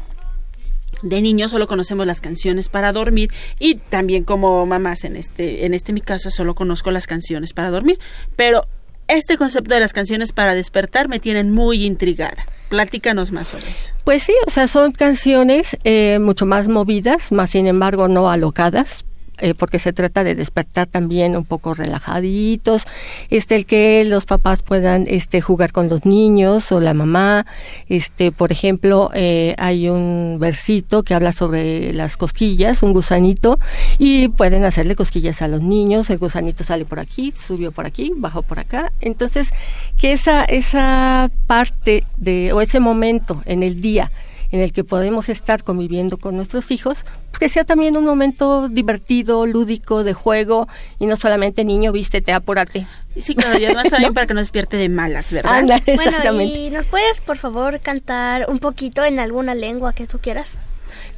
[1.03, 5.75] de niños solo conocemos las canciones para dormir y también como mamás en este en
[5.75, 7.99] este mi caso solo conozco las canciones para dormir,
[8.35, 8.65] pero
[9.07, 12.45] este concepto de las canciones para despertar me tienen muy intrigada.
[12.69, 13.93] Platícanos más sobre eso.
[14.03, 19.05] Pues sí, o sea, son canciones eh, mucho más movidas, más sin embargo no alocadas,
[19.43, 22.85] eh, porque se trata de despertar también un poco relajaditos,
[23.29, 27.45] este el que los papás puedan este jugar con los niños o la mamá,
[27.89, 33.59] este por ejemplo eh, hay un versito que habla sobre las cosquillas, un gusanito
[33.99, 38.13] y pueden hacerle cosquillas a los niños, el gusanito sale por aquí, subió por aquí,
[38.15, 39.51] bajó por acá, entonces
[39.97, 44.09] que esa esa parte de o ese momento en el día
[44.53, 48.69] en el que podemos estar conviviendo con nuestros hijos, pues que sea también un momento
[48.69, 50.67] divertido, lúdico, de juego,
[50.99, 52.87] y no solamente niño, vístete, apúrate.
[53.17, 55.53] Sí, claro, y además también para que no despierte de malas, ¿verdad?
[55.55, 56.57] Anda, Bueno, exactamente.
[56.59, 60.55] ¿y nos puedes, por favor, cantar un poquito en alguna lengua que tú quieras?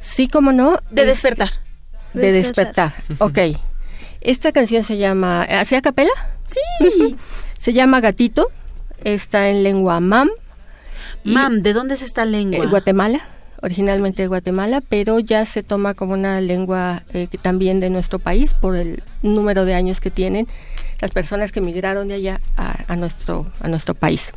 [0.00, 0.78] Sí, como no.
[0.90, 1.50] De Es- despertar.
[2.14, 2.92] De despertar.
[3.18, 3.38] Ok.
[4.22, 5.42] Esta canción se llama.
[5.42, 6.10] ¿Hacía capela?
[6.46, 7.16] Sí.
[7.58, 8.48] se llama Gatito.
[9.04, 10.30] Está en lengua mam.
[11.24, 12.64] y- Mam, ¿de dónde es esta lengua?
[12.64, 13.20] eh, Guatemala.
[13.66, 18.54] Originalmente de Guatemala, pero ya se toma como una lengua eh, también de nuestro país
[18.54, 20.46] por el número de años que tienen
[21.00, 24.30] las personas que migraron de allá a, nuestro, a nuestro país.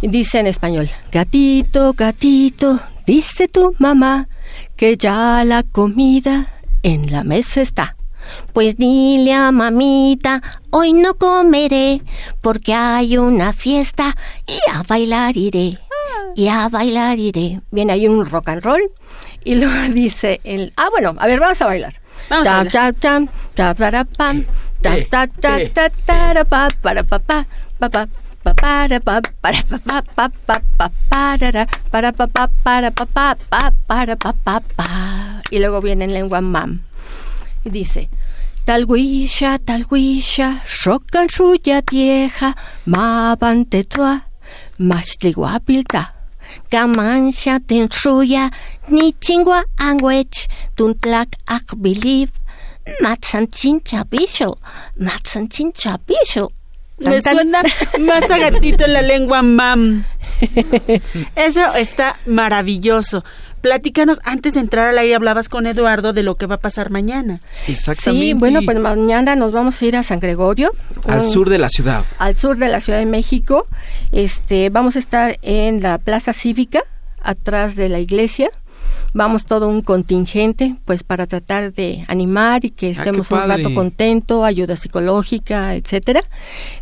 [0.00, 4.26] Dice en español, gatito, gatito, dice tu mamá
[4.74, 6.50] que ya la comida
[6.82, 7.94] en la mesa está.
[8.54, 12.00] Pues dile a mamita, hoy no comeré,
[12.40, 15.78] porque hay una fiesta y a bailar iré.
[16.36, 17.60] Y a bailar iré.
[17.70, 18.80] Viene ahí un rock and roll
[19.44, 21.94] y luego dice el ah bueno a ver vamos a bailar
[22.28, 22.72] Vamos a Ta, bailar.
[22.72, 24.44] ta, tam, ta, para, pam,
[24.82, 25.68] ta, Eh, ta, ta, eh.
[25.70, 27.46] ta, tara, pa, para, pa, pa,
[27.78, 28.06] pa, pa,
[28.44, 33.06] pa, para, pa, para, pa, pa, pa, pa, pa, parara, para, pa, pa, para, pa,
[33.06, 35.42] pa, pa, para, pa, pa, pa.
[35.50, 36.82] y luego viene en lengua mam
[37.64, 38.08] y dice
[38.66, 44.26] Talguisha, talguisha, shokan suya vieja, mabante tua,
[44.78, 46.14] mastliguapilta.
[46.70, 48.50] Gamansha ten suya,
[48.88, 52.32] ni chingua anguech, tuntlak ak believe,
[53.02, 54.56] matsan chincha bisho,
[54.98, 56.50] matsan chincha bisho.
[57.00, 57.62] Me suena
[57.98, 60.04] más a gatito en la lengua mam.
[61.34, 63.24] Eso está maravilloso.
[63.60, 66.90] Platícanos, antes de entrar al aire hablabas con Eduardo de lo que va a pasar
[66.90, 67.40] mañana.
[67.68, 68.26] Exactamente.
[68.26, 70.72] Sí, bueno, pues mañana nos vamos a ir a San Gregorio.
[71.06, 72.04] Al un- sur de la ciudad.
[72.18, 73.66] al sur de la Ciudad de México.
[74.12, 76.82] Este, vamos a estar en la Plaza Cívica,
[77.22, 78.50] atrás de la iglesia.
[79.12, 83.74] Vamos todo un contingente, pues para tratar de animar y que Ah, estemos un rato
[83.74, 86.20] contento, ayuda psicológica, etcétera,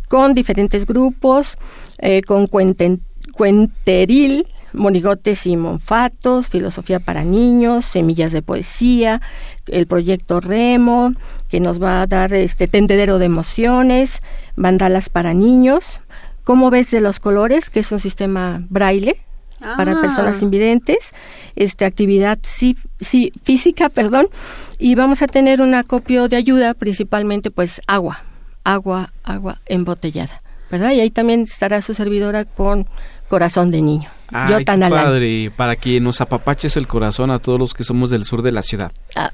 [0.07, 1.57] con diferentes grupos,
[1.97, 3.01] eh, con cuenten-
[3.33, 9.21] cuenteril, monigotes y monfatos, filosofía para niños, semillas de poesía,
[9.67, 11.13] el proyecto Remo,
[11.47, 14.21] que nos va a dar este tendedero de emociones,
[14.55, 16.01] mandalas para niños,
[16.43, 19.17] cómo ves de los colores, que es un sistema braille
[19.59, 20.01] para Ah.
[20.01, 21.11] personas invidentes,
[21.55, 24.29] este actividad sí, sí, física, perdón,
[24.77, 28.19] y vamos a tener un acopio de ayuda, principalmente pues agua,
[28.63, 30.91] agua, agua embotellada, ¿verdad?
[30.91, 32.87] Y ahí también estará su servidora con
[33.27, 34.09] corazón de niño.
[34.31, 38.09] Ay, Yo tan padre, para que nos apapaches el corazón a todos los que somos
[38.09, 38.91] del sur de la ciudad.
[39.15, 39.31] Ah,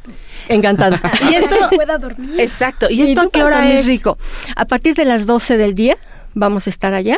[0.50, 1.02] encantada.
[1.30, 2.40] Y esto, pueda dormir.
[2.40, 2.88] exacto.
[2.90, 3.86] ¿Y esto tú a qué hora es?
[3.86, 4.18] rico.
[4.56, 5.98] A partir de las 12 del día
[6.34, 7.18] vamos a estar allá.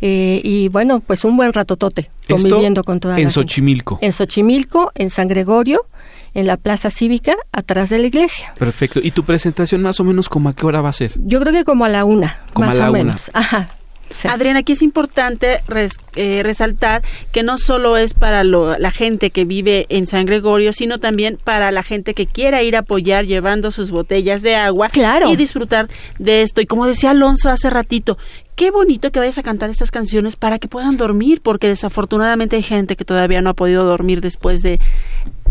[0.00, 3.34] eh, y bueno, pues un buen ratotote conviviendo Esto con toda la en gente.
[3.34, 3.98] Xochimilco.
[4.00, 5.80] En Xochimilco, en San Gregorio,
[6.34, 8.54] en la Plaza Cívica, atrás de la iglesia.
[8.58, 9.00] Perfecto.
[9.02, 11.12] ¿Y tu presentación más o menos como a qué hora va a ser?
[11.16, 13.02] Yo creo que como a la una, Como más a la o una.
[13.04, 13.30] menos.
[13.34, 13.68] Ajá.
[14.24, 19.30] Adriana, aquí es importante res- eh, resaltar que no solo es para lo- la gente
[19.30, 23.26] que vive en San Gregorio, sino también para la gente que quiera ir a apoyar
[23.26, 25.30] llevando sus botellas de agua Claro.
[25.30, 26.60] y disfrutar de esto.
[26.60, 28.18] Y como decía Alonso hace ratito,
[28.56, 32.62] qué bonito que vayas a cantar estas canciones para que puedan dormir, porque desafortunadamente hay
[32.62, 34.80] gente que todavía no ha podido dormir después de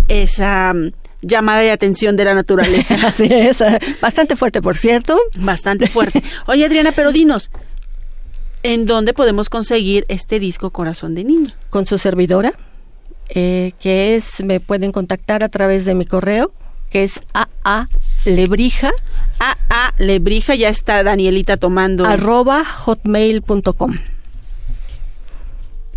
[0.08, 0.92] esa mm,
[1.22, 2.96] llamada de atención de la naturaleza.
[3.08, 3.64] Así es,
[4.02, 5.20] bastante fuerte, por cierto.
[5.38, 6.24] Bastante fuerte.
[6.48, 7.50] Oye, Adriana, pero dinos,
[8.68, 11.48] ¿en dónde podemos conseguir este disco Corazón de Niño?
[11.70, 12.54] Con su servidora,
[13.30, 16.52] eh, que es, me pueden contactar a través de mi correo,
[16.90, 17.20] que es
[17.64, 18.92] aalebrija,
[19.40, 22.06] A A Lebrija, ya está Danielita tomando.
[22.06, 23.96] arroba hotmail.com.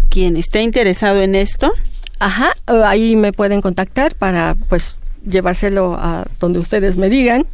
[0.09, 1.73] Quien esté interesado en esto,
[2.21, 2.53] Ajá,
[2.85, 7.47] ahí me pueden contactar para, pues, llevárselo a donde ustedes me digan.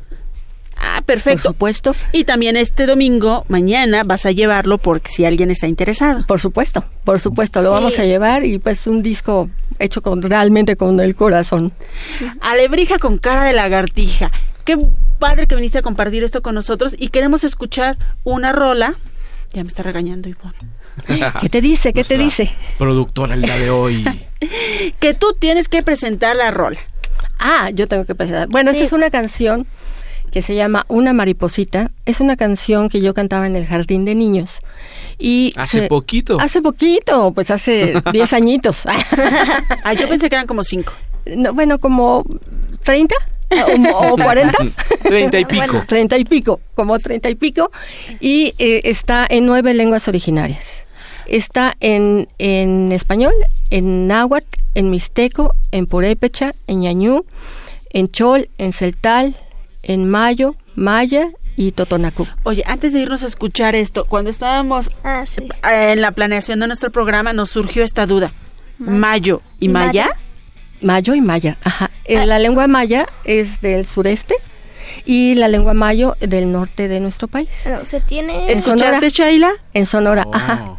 [0.78, 1.42] Ah, perfecto.
[1.44, 1.96] Por supuesto.
[2.12, 6.24] Y también este domingo, mañana, vas a llevarlo porque si alguien está interesado.
[6.26, 7.74] Por supuesto, por supuesto, lo Sí.
[7.82, 11.72] vamos a llevar y pues un disco hecho con realmente con el corazón.
[12.40, 14.30] Alebrija con cara de lagartija.
[14.64, 14.78] Qué
[15.18, 18.96] padre que viniste a compartir esto con nosotros y queremos escuchar una rola.
[19.52, 20.54] Ya me está regañando Ivonne.
[21.40, 21.92] ¿Qué te dice?
[21.92, 22.56] ¿Qué te Nuestra dice?
[22.78, 24.04] Productora el día de hoy.
[25.00, 26.78] Que tú tienes que presentar la rola.
[27.38, 28.48] Ah, yo tengo que presentar.
[28.48, 29.66] Bueno, esta es una canción
[30.37, 31.90] que se llama Una mariposita.
[32.05, 34.61] Es una canción que yo cantaba en el jardín de niños.
[35.18, 36.37] Y Hace se- poquito.
[36.38, 38.85] Hace poquito, pues hace 10 añitos.
[39.83, 40.92] Ah, yo pensé que eran como cinco.
[41.25, 42.22] No, bueno, como
[42.83, 43.14] 30
[43.51, 44.59] o, o 40.
[45.05, 45.57] Treinta y pico.
[45.72, 47.70] Bueno, 30 y pico, como 30 y pico.
[48.20, 50.66] Y eh, está en nueve lenguas originarias.
[51.27, 53.33] Está en, en español,
[53.70, 57.25] en náhuatl, en mixteco, en purépecha, en ñañú,
[57.88, 59.34] en chol, en celtal,
[59.87, 62.26] en mayo, maya y totonacú.
[62.43, 65.24] Oye, antes de irnos a escuchar esto, cuando estábamos Ah,
[65.70, 68.32] eh, en la planeación de nuestro programa, nos surgió esta duda.
[68.78, 69.87] ¿Mayo y, ¿Y Maya?
[70.05, 70.11] maya?
[70.82, 71.91] Mayo y maya, ajá.
[72.05, 74.34] Eh, La lengua maya es del sureste
[75.07, 77.49] y la lengua mayo del norte de nuestro país.
[77.66, 78.53] No, se tiene...
[78.53, 78.91] En Sonora.
[78.99, 79.53] ¿Escuchaste, Shaila?
[79.72, 80.76] En Sonora, ajá.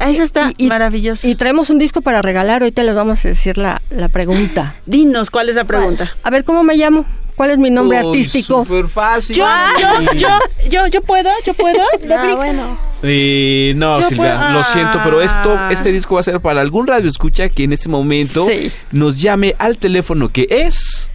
[0.00, 1.26] Eso está maravilloso.
[1.26, 4.76] Y traemos un disco para regalar, ahorita les vamos a decir la, la pregunta.
[4.86, 6.12] Dinos, ¿cuál es la pregunta?
[6.22, 7.04] A ver, ¿cómo me llamo?
[7.38, 8.66] ¿Cuál es mi nombre Uy, artístico?
[8.66, 9.34] Súper fácil.
[9.36, 9.46] Yo,
[9.80, 10.28] yo, yo,
[10.68, 11.78] yo, yo puedo, yo puedo.
[12.10, 12.78] Ah, bueno.
[13.02, 15.70] Eh, no, Yo Silvia, puedo- lo siento, pero esto, Ah.
[15.72, 18.70] este disco va a ser para algún radio escucha que en este momento Sí.
[18.92, 21.08] nos llame al teléfono que es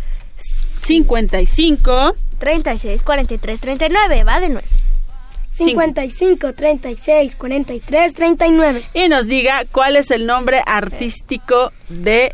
[0.82, 4.72] 55 36, 43, 39, va de nuez.
[5.52, 8.84] 55, 36, 43, 39.
[8.94, 12.34] y nos diga cuál es el nombre artístico de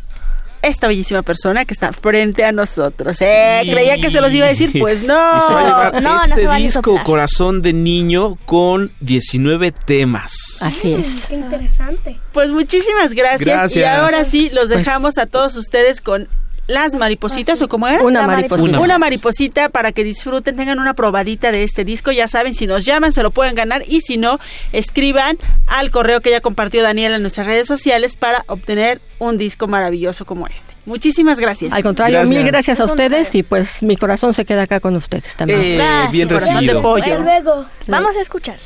[0.62, 3.22] esta bellísima persona que está frente a nosotros.
[3.22, 5.14] Eh, creía que se los iba a decir, pues no.
[5.38, 7.02] Y se va a llevar No, este disco.
[7.04, 10.34] Corazón de Niño con 19 temas.
[10.62, 11.28] Así es.
[11.28, 12.20] Qué interesante.
[12.34, 13.48] Pues muchísimas gracias.
[13.48, 13.76] Gracias.
[13.76, 16.28] Y ahora sí, los Pues- dejamos a todos ustedes con
[16.70, 18.02] las maripositas, ¿o cómo era?
[18.04, 18.70] Una mariposita.
[18.70, 18.80] Una.
[18.80, 22.12] Una mariposita para que disfruten, tengan una probadita de este disco.
[22.12, 24.40] Ya saben, si nos llaman se lo pueden ganar y si no,
[24.72, 29.68] escriban al correo que ya compartió Daniel en nuestras redes sociales para obtener un disco
[29.68, 30.74] maravilloso como este.
[30.86, 31.74] Muchísimas gracias.
[31.74, 32.38] Al contrario, Gracias.
[32.38, 35.62] mil gracias a ustedes y pues mi corazón se queda acá con ustedes también.
[35.62, 36.12] Eh, Gracias.
[36.12, 36.82] bien recibido.
[36.82, 37.04] pollo.
[37.04, 37.66] Hasta luego.
[37.88, 38.58] Vamos a escuchar.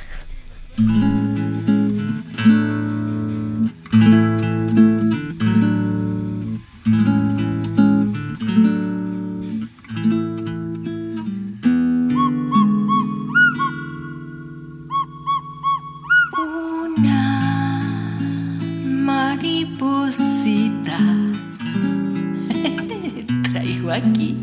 [23.91, 24.37] Aquí.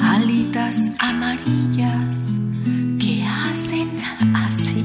[0.00, 2.18] Alitas amarillas
[2.98, 3.90] que hacen
[4.34, 4.84] así.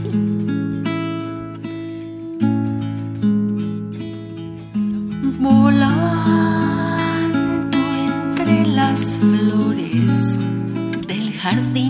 [5.39, 6.57] Volando
[8.05, 10.37] entre las flores
[11.07, 11.86] del jardín.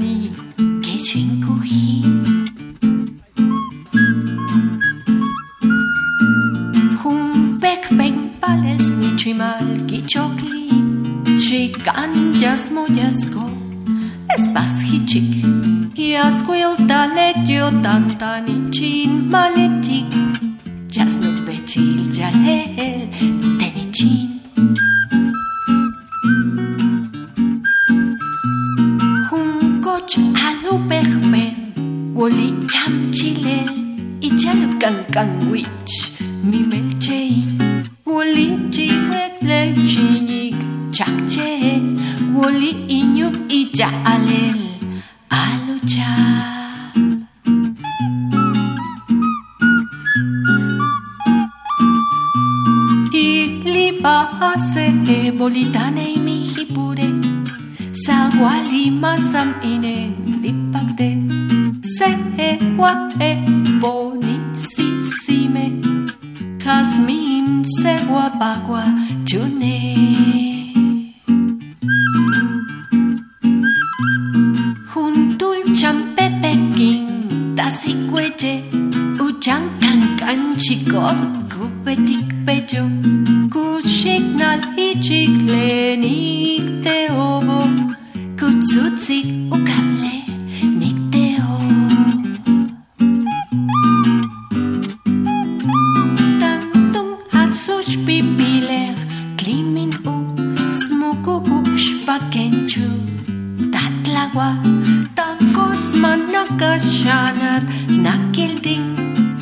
[0.00, 0.30] mí
[0.82, 2.02] que yo encogí.
[7.02, 10.68] Humpek pen pales ni chimal kichokli,
[11.42, 13.44] chikan yasmo yasko,
[14.36, 15.30] espas hichik,
[15.94, 18.59] yasquil tale yo tantani.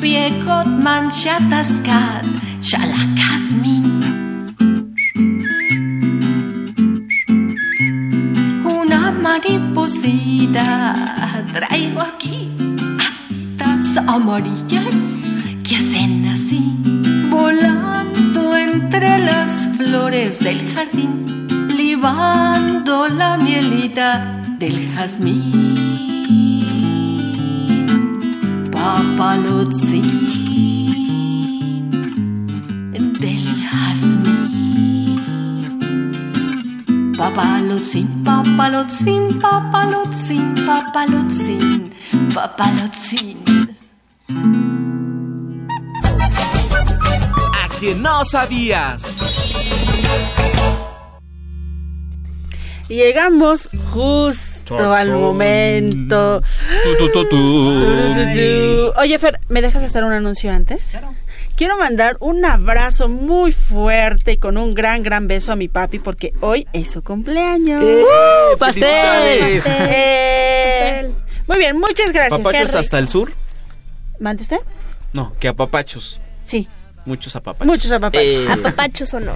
[0.01, 2.23] Piekot manchataskat
[2.63, 3.87] Shalakasmin
[8.63, 10.95] Una mariposita
[11.53, 12.53] traigo aquí
[13.59, 15.19] Atas amarillas
[15.67, 16.63] que hacen así
[17.29, 21.25] Volando entre las flores del jardín
[21.77, 25.68] Libando la mielita del jazmín
[28.79, 30.09] Papalotzin
[33.21, 35.21] del jazmín
[37.19, 41.91] Papalotzin, papalotzin, papalotzin, papalotzin,
[42.33, 43.39] papalotzin
[47.53, 49.03] A que no sabías.
[52.89, 56.43] Llegamos justo al momento.
[56.85, 57.79] Tu, tu, tu, tu.
[57.79, 58.93] Tururú.
[58.97, 60.99] Oye, Fer, ¿me dejas hacer un anuncio antes?
[61.57, 65.99] Quiero mandar un abrazo muy fuerte y con un gran, gran beso a mi papi
[65.99, 67.83] porque hoy es su cumpleaños.
[67.83, 68.05] ¡Eh!
[68.55, 69.67] ¡Uh, ¡Felicidades!
[69.67, 71.11] Eh,
[71.49, 72.39] Muy bien, muchas gracias.
[72.39, 73.33] ¿Papachos hasta el sur?
[74.21, 74.59] ¿Mande usted?
[75.13, 76.21] No, que apapachos.
[76.45, 76.69] Sí.
[77.09, 77.67] Muchos apapachos.
[77.67, 78.37] Muchos apapachos.
[78.37, 79.33] Eh, Apapachos o no.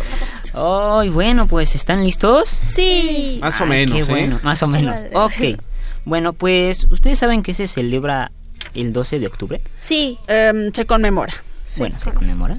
[1.01, 2.49] Ay, bueno, pues ¿están listos?
[2.49, 3.39] Sí.
[3.41, 4.07] Más o menos, qué ¿eh?
[4.09, 5.01] bueno, más o menos.
[5.15, 5.59] Ok.
[6.05, 8.31] Bueno, pues, ¿ustedes saben que se celebra
[8.75, 9.63] el 12 de octubre?
[9.81, 10.19] Sí.
[10.27, 11.33] Em, se conmemora.
[11.77, 12.59] Bueno, se conmemora.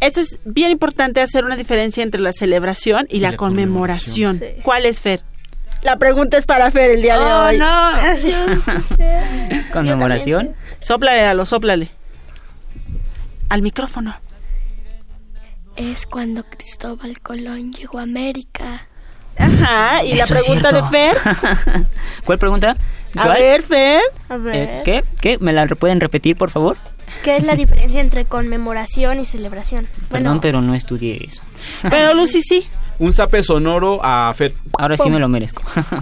[0.00, 4.38] Eso es bien importante hacer una diferencia entre la celebración y, la, la conmemoración.
[4.38, 4.62] conmemoración.
[4.64, 5.20] ¿Cuál es Fer?
[5.82, 7.58] La pregunta es para Fer el día de Oh, hoy.
[7.58, 7.92] no.
[9.72, 10.54] Conmemoración.
[10.80, 11.90] Sóplale, a lo sóplale.
[13.48, 14.14] Al micrófono.
[15.78, 18.86] Es cuando Cristóbal Colón llegó a América.
[19.38, 20.82] Ajá, y la Eso pregunta de.
[20.90, 21.16] Fer.
[22.24, 22.76] ¿Cuál pregunta?
[23.16, 23.38] A ¿Cuál?
[23.40, 24.00] ver, Fer.
[24.28, 24.82] A Eh, ver.
[24.82, 25.04] ¿Qué?
[25.20, 25.38] ¿Qué?
[25.38, 26.76] ¿Me la pueden repetir, por favor?
[27.22, 29.86] ¿Qué es la diferencia entre conmemoración y celebración?
[30.10, 31.42] Perdón, pero no estudié eso.
[31.88, 32.66] Pero Lucy sí.
[32.98, 34.52] Un zape sonoro a Fer.
[34.76, 35.62] Ahora sí me lo merezco.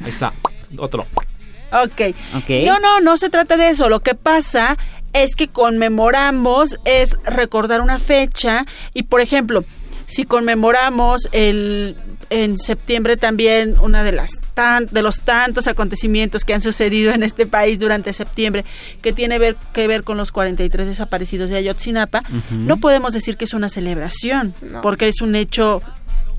[0.00, 0.32] Ahí está.
[0.78, 1.04] Otro.
[1.72, 2.14] Ok.
[2.36, 2.50] Ok.
[2.64, 3.88] No, no, no se trata de eso.
[3.88, 4.78] Lo que pasa
[5.12, 9.64] es que conmemoramos, es recordar una fecha y, por ejemplo,
[10.06, 11.96] si conmemoramos el
[12.32, 17.22] en septiembre también una de las tan, de los tantos acontecimientos que han sucedido en
[17.22, 18.64] este país durante septiembre
[19.02, 23.44] que tiene ver, que ver con los 43 desaparecidos de Ayotzinapa, no podemos decir que
[23.44, 25.82] es una celebración, porque es un hecho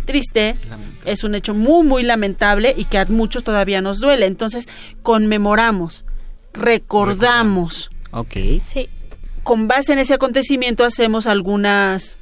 [0.05, 0.55] triste,
[1.05, 4.25] es un hecho muy muy lamentable y que a muchos todavía nos duele.
[4.25, 4.67] Entonces,
[5.03, 6.05] conmemoramos,
[6.53, 7.91] recordamos.
[8.13, 8.61] Ok.
[8.63, 8.89] Sí.
[9.43, 12.17] Con base en ese acontecimiento hacemos algunas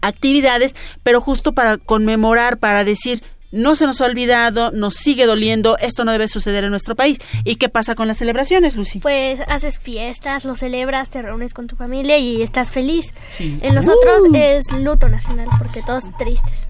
[0.00, 3.22] actividades, pero justo para conmemorar, para decir,
[3.54, 7.18] no se nos ha olvidado, nos sigue doliendo, esto no debe suceder en nuestro país.
[7.44, 8.98] ¿Y qué pasa con las celebraciones, Lucy?
[8.98, 13.14] Pues haces fiestas, lo celebras, te reúnes con tu familia y estás feliz.
[13.28, 13.58] Sí.
[13.62, 16.68] En nosotros es luto nacional porque todos tristes.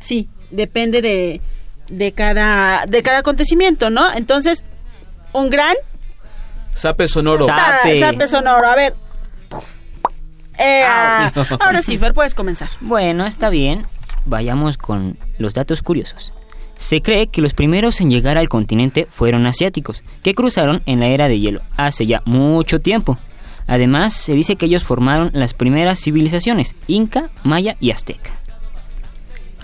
[0.00, 1.40] Sí, depende de,
[1.90, 4.12] de cada de cada acontecimiento, ¿no?
[4.12, 4.64] Entonces,
[5.32, 5.76] un gran
[6.74, 7.46] Sape sonoro.
[7.46, 8.66] Ta- zape sonoro.
[8.68, 8.94] A ver.
[10.58, 12.68] Eh, ah, ahora sí, Fer, puedes comenzar.
[12.80, 13.86] Bueno, está bien.
[14.24, 16.32] Vayamos con los datos curiosos.
[16.76, 21.06] Se cree que los primeros en llegar al continente fueron asiáticos, que cruzaron en la
[21.06, 23.16] era de hielo hace ya mucho tiempo.
[23.66, 28.30] Además, se dice que ellos formaron las primeras civilizaciones, inca, maya y azteca.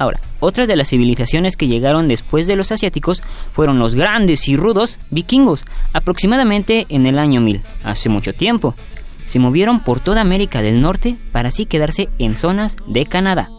[0.01, 3.23] Ahora, otras de las civilizaciones que llegaron después de los asiáticos
[3.53, 8.75] fueron los grandes y rudos vikingos, aproximadamente en el año 1000, hace mucho tiempo.
[9.27, 13.51] Se movieron por toda América del Norte para así quedarse en zonas de Canadá.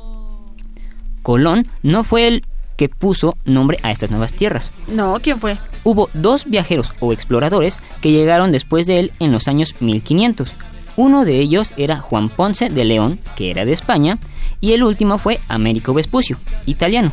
[1.21, 2.43] Colón no fue el
[2.75, 4.71] que puso nombre a estas nuevas tierras.
[4.87, 5.59] No, ¿quién fue?
[5.83, 10.51] Hubo dos viajeros o exploradores que llegaron después de él en los años 1500.
[10.95, 14.17] Uno de ellos era Juan Ponce de León, que era de España,
[14.62, 17.12] y el último fue Américo Vespucio, italiano.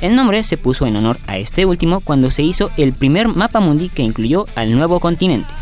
[0.00, 3.60] El nombre se puso en honor a este último cuando se hizo el primer mapa
[3.60, 5.52] mundi que incluyó al nuevo continente.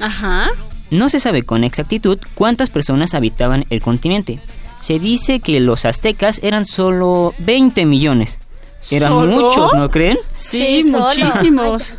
[0.00, 0.50] Ajá.
[0.90, 4.38] No se sabe con exactitud cuántas personas habitaban el continente.
[4.80, 8.38] Se dice que los aztecas eran solo 20 millones.
[8.90, 9.40] Eran ¿Solo?
[9.40, 10.18] muchos, ¿no creen?
[10.34, 11.92] Sí, Sí, muchísimos.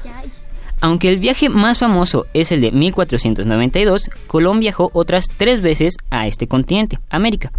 [0.82, 6.26] Aunque el viaje más famoso es el de 1492, Colón viajó otras tres veces a
[6.26, 7.52] este continente, América.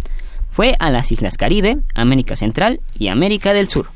[0.51, 3.89] Fue a las Islas Caribe, América Central y América del Sur.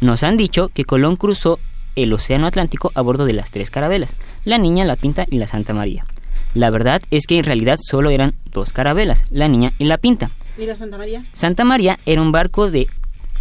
[0.00, 1.58] Nos han dicho que Colón cruzó
[1.94, 5.46] el Océano Atlántico a bordo de las tres carabelas, la Niña, la Pinta y la
[5.46, 6.06] Santa María.
[6.54, 10.30] La verdad es que en realidad solo eran dos carabelas, la Niña y la Pinta.
[10.56, 11.24] Mira Santa María.
[11.32, 12.88] Santa María era un barco de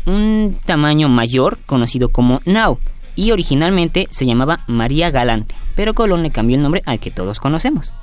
[0.05, 2.79] un tamaño mayor conocido como nao
[3.15, 7.39] y originalmente se llamaba María Galante, pero Colón le cambió el nombre al que todos
[7.39, 7.93] conocemos.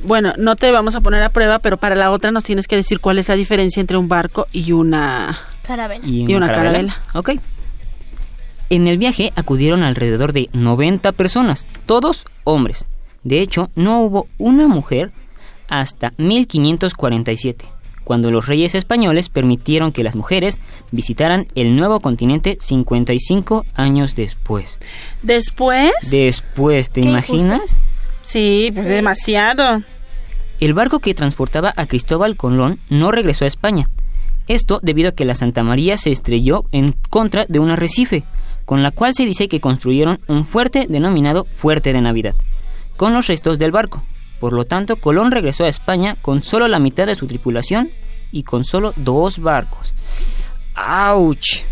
[0.00, 2.76] Bueno, no te vamos a poner a prueba, pero para la otra nos tienes que
[2.76, 5.38] decir cuál es la diferencia entre un barco y una...
[5.62, 6.06] Carabela.
[6.06, 6.96] Y una carabela.
[7.14, 7.32] Ok.
[8.70, 12.86] En el viaje acudieron alrededor de 90 personas, todos hombres.
[13.24, 15.10] De hecho, no hubo una mujer
[15.68, 17.66] hasta 1547,
[18.04, 20.60] cuando los reyes españoles permitieron que las mujeres
[20.92, 24.78] visitaran el nuevo continente 55 años después.
[25.22, 25.92] Después...
[26.10, 27.76] Después, ¿te Qué imaginas?
[28.28, 29.82] Sí, pues demasiado.
[30.60, 33.88] El barco que transportaba a Cristóbal Colón no regresó a España.
[34.48, 38.24] Esto debido a que la Santa María se estrelló en contra de un arrecife,
[38.66, 42.34] con la cual se dice que construyeron un fuerte denominado Fuerte de Navidad,
[42.98, 44.02] con los restos del barco.
[44.40, 47.90] Por lo tanto, Colón regresó a España con solo la mitad de su tripulación
[48.30, 49.94] y con solo dos barcos.
[50.74, 51.64] ¡Auch!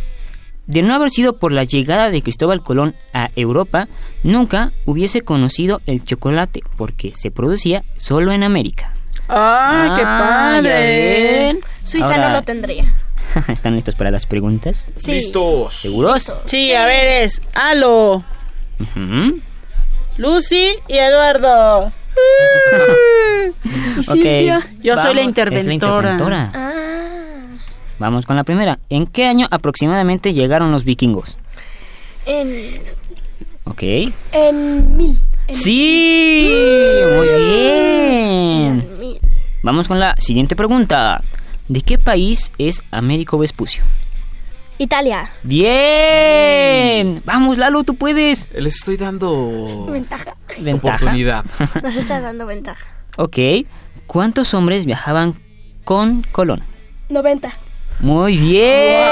[0.66, 3.86] De no haber sido por la llegada de Cristóbal Colón a Europa,
[4.24, 8.92] nunca hubiese conocido el chocolate, porque se producía solo en América.
[9.28, 11.58] ¡Ay, qué Ah, ya padre!
[11.84, 12.84] Suiza Ahora- no lo tendría.
[13.48, 14.86] ¿Están listos para las preguntas?
[14.96, 15.12] Sí.
[15.12, 15.74] Listos.
[15.74, 16.36] ¿Seguros?
[16.46, 18.24] Sí, a ver, es Alo,
[18.80, 19.40] Ujú.
[20.16, 21.92] Lucy y Eduardo.
[23.64, 24.60] Y Ok, Silvia.
[24.82, 26.12] Yo soy la vamos- es la interventora.
[26.12, 26.52] interventora.
[26.54, 26.72] Ah,
[27.98, 28.78] Vamos con la primera.
[28.90, 31.38] ¿En qué año aproximadamente llegaron los vikingos?
[32.26, 32.74] en,
[33.64, 33.82] Ok.
[34.32, 35.16] en mil.
[35.48, 36.48] En ¡Sí!
[37.16, 38.98] Muy bien.
[39.00, 39.18] mil.
[39.62, 41.22] Vamos con la siguiente pregunta.
[41.68, 43.82] ¿De qué país es Américo Vespucio?
[44.78, 45.30] Italia.
[45.42, 47.22] ¡Bien!
[47.24, 48.48] Vamos, Lalo, tú puedes.
[48.52, 50.36] Les estoy dando Ventaja.
[50.60, 50.96] Ventaja.
[50.96, 51.44] oportunidad.
[51.82, 52.84] Nos estás dando ventaja.
[53.16, 53.36] Ok.
[54.06, 55.34] ¿Cuántos hombres viajaban
[55.84, 56.62] con Colón?
[57.08, 57.50] 90.
[58.00, 59.06] Muy bien.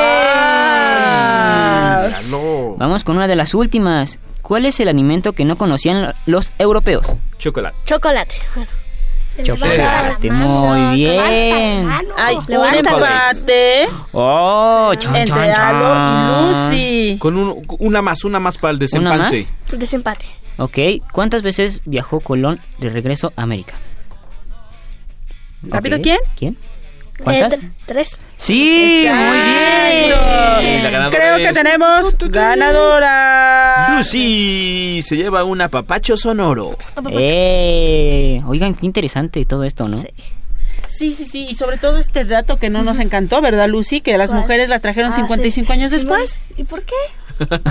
[2.76, 4.20] Vamos con una de las últimas.
[4.43, 7.16] ¿Cuál es el alimento que no conocían los europeos?
[7.39, 7.76] Chocolate.
[7.87, 8.35] Chocolate.
[9.43, 10.30] Chocolate.
[10.30, 11.89] Muy bien.
[12.16, 16.70] Empate Oh, chan, entre chan, Alo chan.
[16.70, 16.76] y
[17.11, 17.18] Lucy.
[17.18, 19.32] Con un- una más, una más para el ¿Una más?
[19.72, 20.26] Desempate.
[20.59, 20.78] Ok,
[21.11, 23.74] ¿cuántas veces viajó Colón de regreso a América?
[25.62, 26.18] ¿Rápido quién?
[26.37, 26.57] ¿Quién?
[27.23, 27.55] ¿Cuántas?
[27.55, 28.19] Eh, tr- tres.
[28.37, 31.11] Sí, muy bien.
[31.11, 33.95] Creo que es tenemos ganadora.
[33.97, 36.77] Lucy se lleva un apapacho sonoro.
[37.12, 39.99] Eh, oigan, qué interesante todo esto, ¿no?
[40.89, 44.01] Sí, sí, sí, y sobre todo este dato que no nos encantó, ¿verdad, Lucy?
[44.01, 44.43] Que las ¿Cuál?
[44.43, 45.73] mujeres las trajeron Ah, 55 sí.
[45.73, 46.39] años después.
[46.57, 46.95] ¿Y por qué?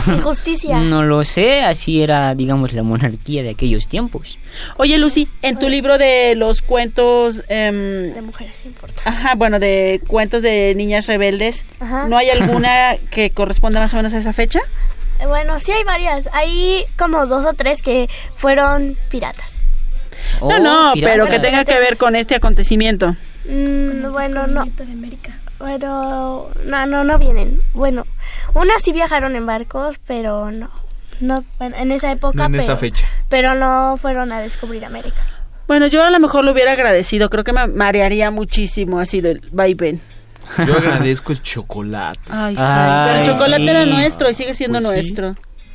[0.07, 0.79] Injusticia.
[0.79, 4.37] No lo sé, así era, digamos, la monarquía de aquellos tiempos.
[4.77, 7.43] Oye, Lucy, en tu libro de los cuentos...
[7.47, 9.01] em, De mujeres importa.
[9.05, 12.07] Ajá, bueno, de cuentos de niñas rebeldes, Ajá.
[12.07, 14.59] ¿no hay alguna que corresponda más o menos a esa fecha?
[15.19, 16.29] Eh, Bueno, sí hay varias.
[16.33, 19.63] Hay como dos o tres que fueron piratas.
[20.41, 23.15] no, no, Oh, pero que tenga que ver con este acontecimiento.
[23.45, 24.63] Mm, bueno, no.
[24.65, 25.39] de América.
[25.63, 27.61] Pero no, no, no vienen.
[27.73, 28.05] Bueno,
[28.53, 30.69] unas sí viajaron en barcos, pero no.
[31.21, 33.07] No, bueno, en esa época, No en pero, esa fecha.
[33.29, 35.21] pero no fueron a descubrir América.
[35.67, 39.41] Bueno, yo a lo mejor lo hubiera agradecido, creo que me marearía muchísimo así del
[39.51, 40.01] vaivén.
[40.67, 42.19] Yo agradezco el chocolate.
[42.29, 42.61] Ay, sí.
[42.63, 43.69] Ay, pero el chocolate sí.
[43.69, 45.13] era nuestro y sigue siendo Pues sí.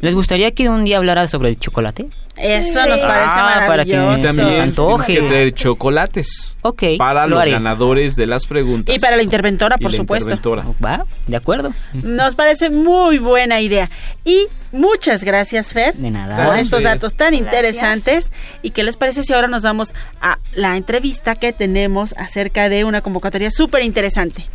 [0.00, 2.06] ¿Les gustaría que un día hablara sobre el chocolate?
[2.36, 2.88] Eso Sí.
[2.88, 4.20] nos parece Ah, para que maravilloso.
[4.20, 5.14] Y también se antoje.
[5.14, 7.50] que traer chocolates Ok, para lo los haré.
[7.50, 8.94] ganadores de las preguntas.
[8.94, 10.30] Y para la interventora, Y por la supuesto.
[10.30, 10.64] interventora.
[10.84, 11.74] Va, de acuerdo.
[11.94, 13.90] Nos parece muy buena idea.
[14.24, 16.36] Y muchas gracias, Fer, De nada.
[16.36, 16.92] por Gracias, estos Fer.
[16.92, 17.46] datos tan Gracias.
[17.46, 18.32] interesantes.
[18.62, 22.84] ¿Y qué les parece si ahora nos vamos a la entrevista que tenemos acerca de
[22.84, 24.46] una convocatoria súper interesante?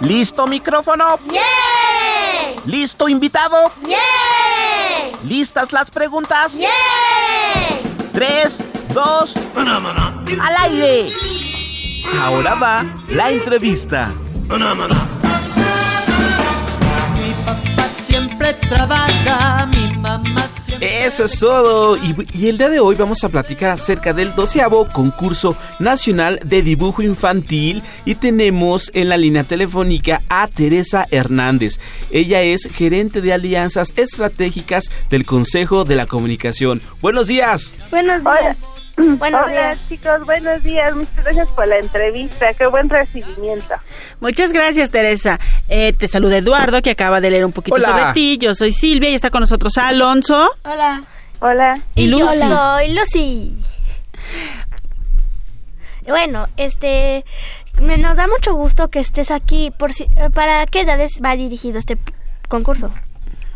[0.00, 1.18] ¿Listo micrófono?
[1.26, 2.56] ¡Yay!
[2.66, 3.72] ¿Listo invitado?
[3.82, 5.12] ¡Yay!
[5.24, 6.52] ¿Listas las preguntas?
[6.54, 6.68] ¡Yay!
[8.12, 8.58] Tres,
[8.92, 11.08] dos, al aire.
[12.22, 14.10] Ahora va la entrevista.
[17.14, 19.93] Mi papá siempre trabaja, mi.
[20.80, 21.96] Eso es todo.
[21.96, 26.62] Y, y el día de hoy vamos a platicar acerca del doceavo concurso nacional de
[26.62, 27.82] dibujo infantil.
[28.04, 31.78] Y tenemos en la línea telefónica a Teresa Hernández.
[32.10, 36.82] Ella es gerente de alianzas estratégicas del Consejo de la Comunicación.
[37.00, 37.74] Buenos días.
[37.90, 38.68] Buenos días.
[38.96, 39.88] Buenos Hola días.
[39.88, 40.94] chicos, buenos días.
[40.94, 42.54] Muchas gracias por la entrevista.
[42.54, 43.74] Qué buen recibimiento.
[44.20, 45.40] Muchas gracias, Teresa.
[45.68, 47.88] Eh, te saluda Eduardo, que acaba de leer un poquito Hola.
[47.88, 48.38] sobre ti.
[48.38, 50.48] Yo soy Silvia y está con nosotros Alonso.
[50.64, 51.02] Hola.
[51.40, 51.74] Hola.
[51.96, 52.38] Y yo Lucy.
[52.48, 53.56] soy Lucy.
[56.06, 57.24] Bueno, este
[57.82, 59.72] me nos da mucho gusto que estés aquí.
[59.76, 61.98] Por si, eh, ¿Para qué edades va dirigido este
[62.48, 62.90] concurso?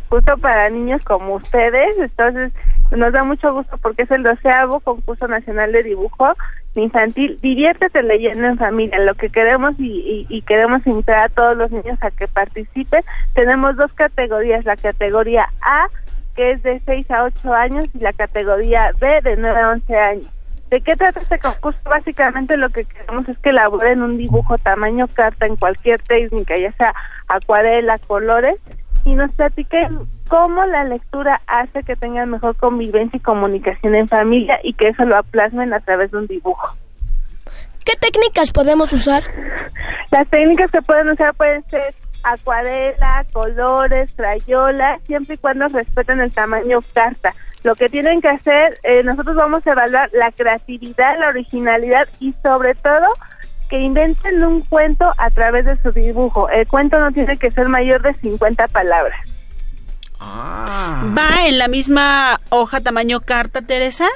[0.09, 1.99] Justo para niños como ustedes.
[1.99, 2.53] Entonces,
[2.91, 6.35] nos da mucho gusto porque es el doceavo concurso nacional de dibujo
[6.75, 7.39] infantil.
[7.41, 8.99] Diviértete leyendo en familia.
[9.01, 13.03] Lo que queremos y, queremos invitar a todos los niños a que participen.
[13.35, 14.65] Tenemos dos categorías.
[14.65, 15.89] La categoría A,
[16.35, 19.97] que es de 6 a 8 años, y la categoría B, de 9 a 11
[19.99, 20.33] años.
[20.71, 21.79] ¿De qué trata este concurso?
[21.85, 26.73] Básicamente lo que queremos es que elaboren un dibujo tamaño carta en cualquier técnica, ya
[26.73, 26.95] sea
[27.27, 28.57] acuarela, colores,
[29.05, 34.59] y nos platiquen cómo la lectura hace que tengan mejor convivencia y comunicación en familia
[34.63, 36.77] y que eso lo plasmen a través de un dibujo.
[37.85, 39.23] ¿Qué técnicas podemos usar?
[40.11, 46.33] Las técnicas que pueden usar pueden ser acuarela, colores, crayola, siempre y cuando respeten el
[46.33, 47.35] tamaño carta.
[47.65, 52.35] Lo que tienen que hacer, eh, nosotros vamos a evaluar la creatividad, la originalidad y
[52.43, 53.07] sobre todo
[53.69, 56.49] que inventen un cuento a través de su dibujo.
[56.49, 59.21] El cuento no tiene que ser mayor de 50 palabras.
[60.21, 64.09] ¿Va en la misma hoja tamaño carta, Teresa?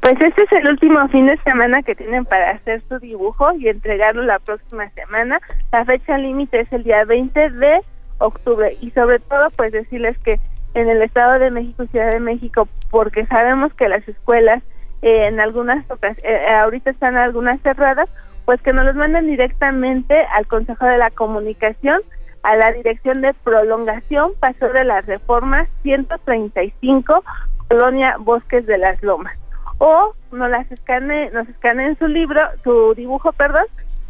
[0.00, 3.68] Pues este es el último fin de semana que tienen para hacer su dibujo y
[3.68, 5.40] entregarlo la próxima semana.
[5.72, 7.80] La fecha límite es el día 20 de
[8.18, 10.38] octubre y sobre todo pues decirles que
[10.74, 14.62] en el Estado de México Ciudad de México, porque sabemos que las escuelas
[15.02, 18.08] eh, en algunas ocas- eh, ahorita están algunas cerradas,
[18.44, 22.00] pues que nos los manden directamente al Consejo de la Comunicación,
[22.44, 27.24] a la Dirección de Prolongación Paseo de la Reforma 135,
[27.68, 29.36] Colonia Bosques de las Lomas.
[29.78, 33.64] O nos las escane, nos escaneen su libro, su dibujo, perdón,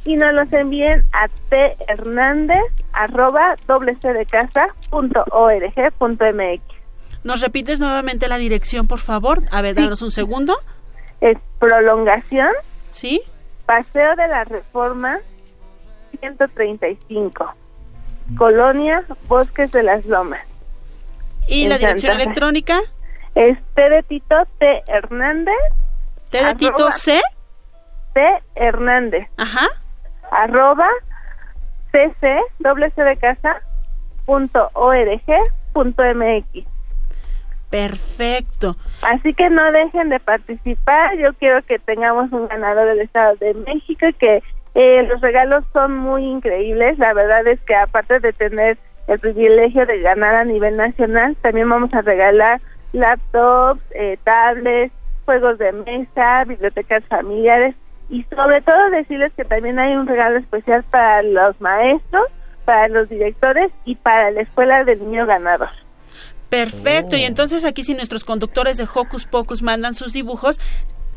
[0.05, 2.61] y nos los envíen a thernandez
[2.93, 6.63] arroba doble C de casa punto org punto mx.
[7.23, 9.43] ¿Nos repites nuevamente la dirección, por favor?
[9.51, 10.57] A ver, danos un segundo.
[11.21, 12.51] Es prolongación.
[12.91, 13.23] Sí.
[13.65, 15.21] Paseo de la Reforma
[16.21, 17.55] 135.
[18.37, 20.43] Colonia Bosques de las Lomas.
[21.47, 22.81] ¿Y la dirección Santa electrónica?
[23.35, 25.55] Es T de Tito T Hernández.
[26.31, 27.21] T de Tito C.
[28.15, 28.21] T
[28.55, 29.29] Hernández.
[29.37, 29.69] Ajá.
[30.31, 30.89] Arroba
[31.93, 33.61] cc doble C de casa
[34.25, 35.23] punto org
[35.73, 36.67] punto mx.
[37.71, 38.77] Perfecto.
[39.03, 41.17] Así que no dejen de participar.
[41.19, 44.43] Yo quiero que tengamos un ganador del Estado de México que
[44.75, 46.99] eh, los regalos son muy increíbles.
[46.99, 51.69] La verdad es que aparte de tener el privilegio de ganar a nivel nacional, también
[51.69, 52.61] vamos a regalar
[52.93, 54.93] laptops, eh, tablets,
[55.25, 57.75] juegos de mesa, bibliotecas familiares
[58.09, 62.27] y sobre todo decirles que también hay un regalo especial para los maestros,
[62.65, 65.71] para los directores y para la escuela del niño ganador.
[66.51, 67.17] Perfecto.
[67.17, 70.61] Y entonces aquí si nuestros conductores de Hocus Pocus mandan sus dibujos,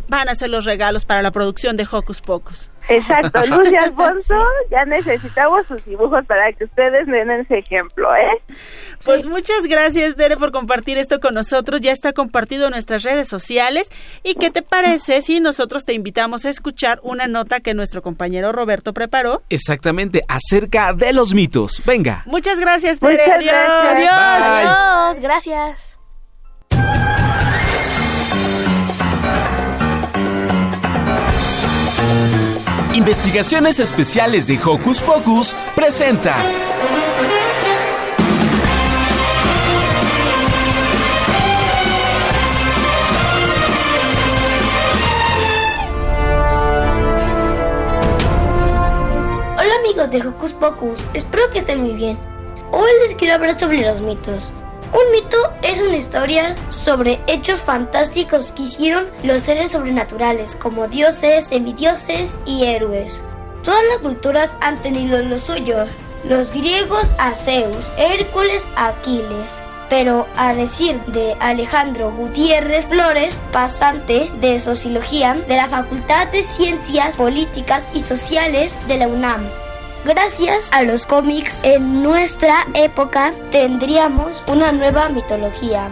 [0.07, 2.71] van a hacer los regalos para la producción de Hocus Pocus.
[2.89, 4.35] Exacto, Luz y Alfonso,
[4.71, 8.41] ya necesitamos sus dibujos para que ustedes den ese ejemplo, ¿eh?
[9.03, 11.81] Pues muchas gracias, Dere, por compartir esto con nosotros.
[11.81, 13.89] Ya está compartido en nuestras redes sociales.
[14.23, 18.51] ¿Y qué te parece si nosotros te invitamos a escuchar una nota que nuestro compañero
[18.51, 19.41] Roberto preparó?
[19.49, 21.81] Exactamente, acerca de los mitos.
[21.85, 22.23] Venga.
[22.25, 23.13] Muchas gracias, Tere.
[23.13, 23.53] Muchas Adiós.
[23.53, 23.97] gracias.
[23.97, 24.67] Adiós.
[24.67, 25.19] Adiós.
[25.19, 25.86] Gracias.
[32.97, 36.35] Investigaciones Especiales de Hocus Pocus presenta.
[49.53, 52.17] Hola amigos de Hocus Pocus, espero que estén muy bien.
[52.71, 54.51] Hoy les quiero hablar sobre los mitos.
[54.93, 61.47] Un mito es una historia sobre hechos fantásticos que hicieron los seres sobrenaturales, como dioses,
[61.47, 63.21] semidioses y héroes.
[63.63, 65.85] Todas las culturas han tenido lo suyo.
[66.23, 69.61] Los griegos a Zeus, Hércules a Aquiles.
[69.89, 77.17] Pero a decir de Alejandro Gutiérrez Flores, pasante de Sociología de la Facultad de Ciencias
[77.17, 79.47] Políticas y Sociales de la UNAM,
[80.05, 85.89] Gracias a los cómics, en nuestra época tendríamos una nueva mitología.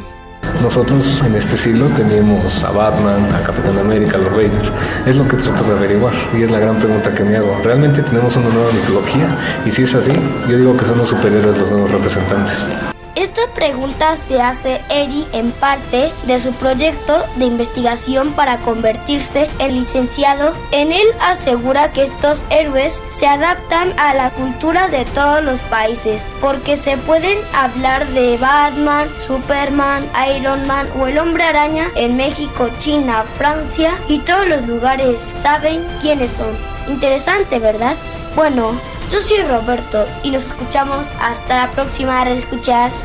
[0.62, 4.72] Nosotros en este siglo teníamos a Batman, a Capitán América, a los Rangers.
[5.06, 7.60] Es lo que trato de averiguar y es la gran pregunta que me hago.
[7.64, 9.38] ¿Realmente tenemos una nueva mitología?
[9.66, 10.14] Y si es así,
[10.48, 12.68] yo digo que son los superhéroes los nuevos representantes.
[13.16, 19.76] Esta pregunta se hace Eri en parte de su proyecto de investigación para convertirse en
[19.76, 20.54] licenciado.
[20.72, 26.28] En él asegura que estos héroes se adaptan a la cultura de todos los países,
[26.42, 32.70] porque se pueden hablar de Batman, Superman, Iron Man o el hombre araña en México,
[32.80, 36.58] China, Francia y todos los lugares saben quiénes son.
[36.90, 37.96] Interesante, ¿verdad?
[38.36, 38.74] Bueno,
[39.10, 42.24] yo soy Roberto y nos escuchamos hasta la próxima.
[42.30, 43.02] Escuchas.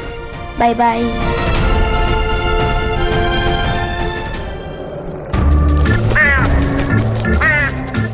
[0.59, 1.11] Bye bye.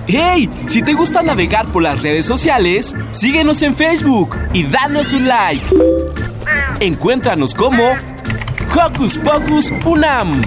[0.09, 0.49] ¡Hey!
[0.69, 5.67] Si te gusta navegar por las redes sociales, síguenos en Facebook y danos un like.
[6.79, 7.83] Encuéntranos como
[8.73, 10.41] Hocus Pocus Unam.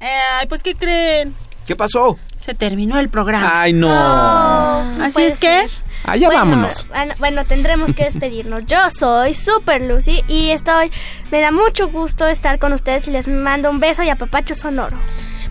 [0.00, 0.06] Eh,
[0.40, 1.34] Ay, pues, ¿qué creen?
[1.66, 2.18] ¿Qué pasó?
[2.44, 3.62] Se terminó el programa.
[3.62, 3.88] Ay, no.
[3.88, 5.66] Así es que...
[5.66, 5.70] ser.
[6.04, 6.86] Allá bueno, vámonos.
[6.88, 8.66] Bueno, bueno, tendremos que despedirnos.
[8.66, 10.90] Yo soy Super Lucy y estoy.
[11.30, 14.54] Me da mucho gusto estar con ustedes y les mando un beso y a Papacho
[14.54, 14.98] Sonoro.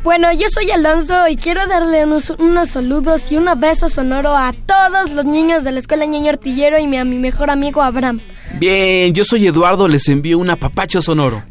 [0.04, 4.54] Bueno, yo soy Alonso y quiero darle unos, unos saludos y un beso sonoro a
[4.54, 8.20] todos los niños de la escuela Niño Artillero y a mi mejor amigo Abraham.
[8.60, 11.42] Bien, yo soy Eduardo, les envío un apapacho sonoro.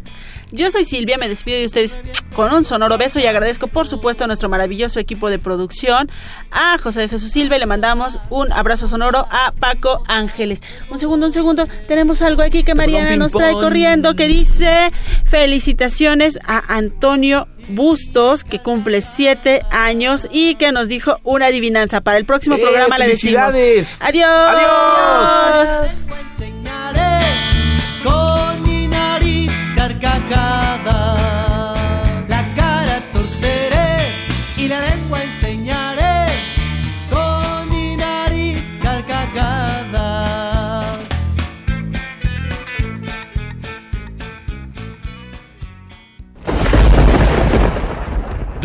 [0.53, 1.98] Yo soy Silvia, me despido de ustedes
[2.36, 6.11] con un sonoro beso y agradezco por supuesto a nuestro maravilloso equipo de producción,
[6.50, 10.61] a José de Jesús Silva y le mandamos un abrazo sonoro a Paco Ángeles.
[10.90, 14.92] Un segundo, un segundo, tenemos algo aquí que Mariana nos trae corriendo que dice
[15.24, 22.00] felicitaciones a Antonio Bustos, que cumple siete años y que nos dijo una adivinanza.
[22.00, 23.53] Para el próximo ¡Eh, programa le decimos.
[23.53, 23.98] felicidades!
[24.00, 24.28] Adiós.
[24.28, 25.88] Adiós.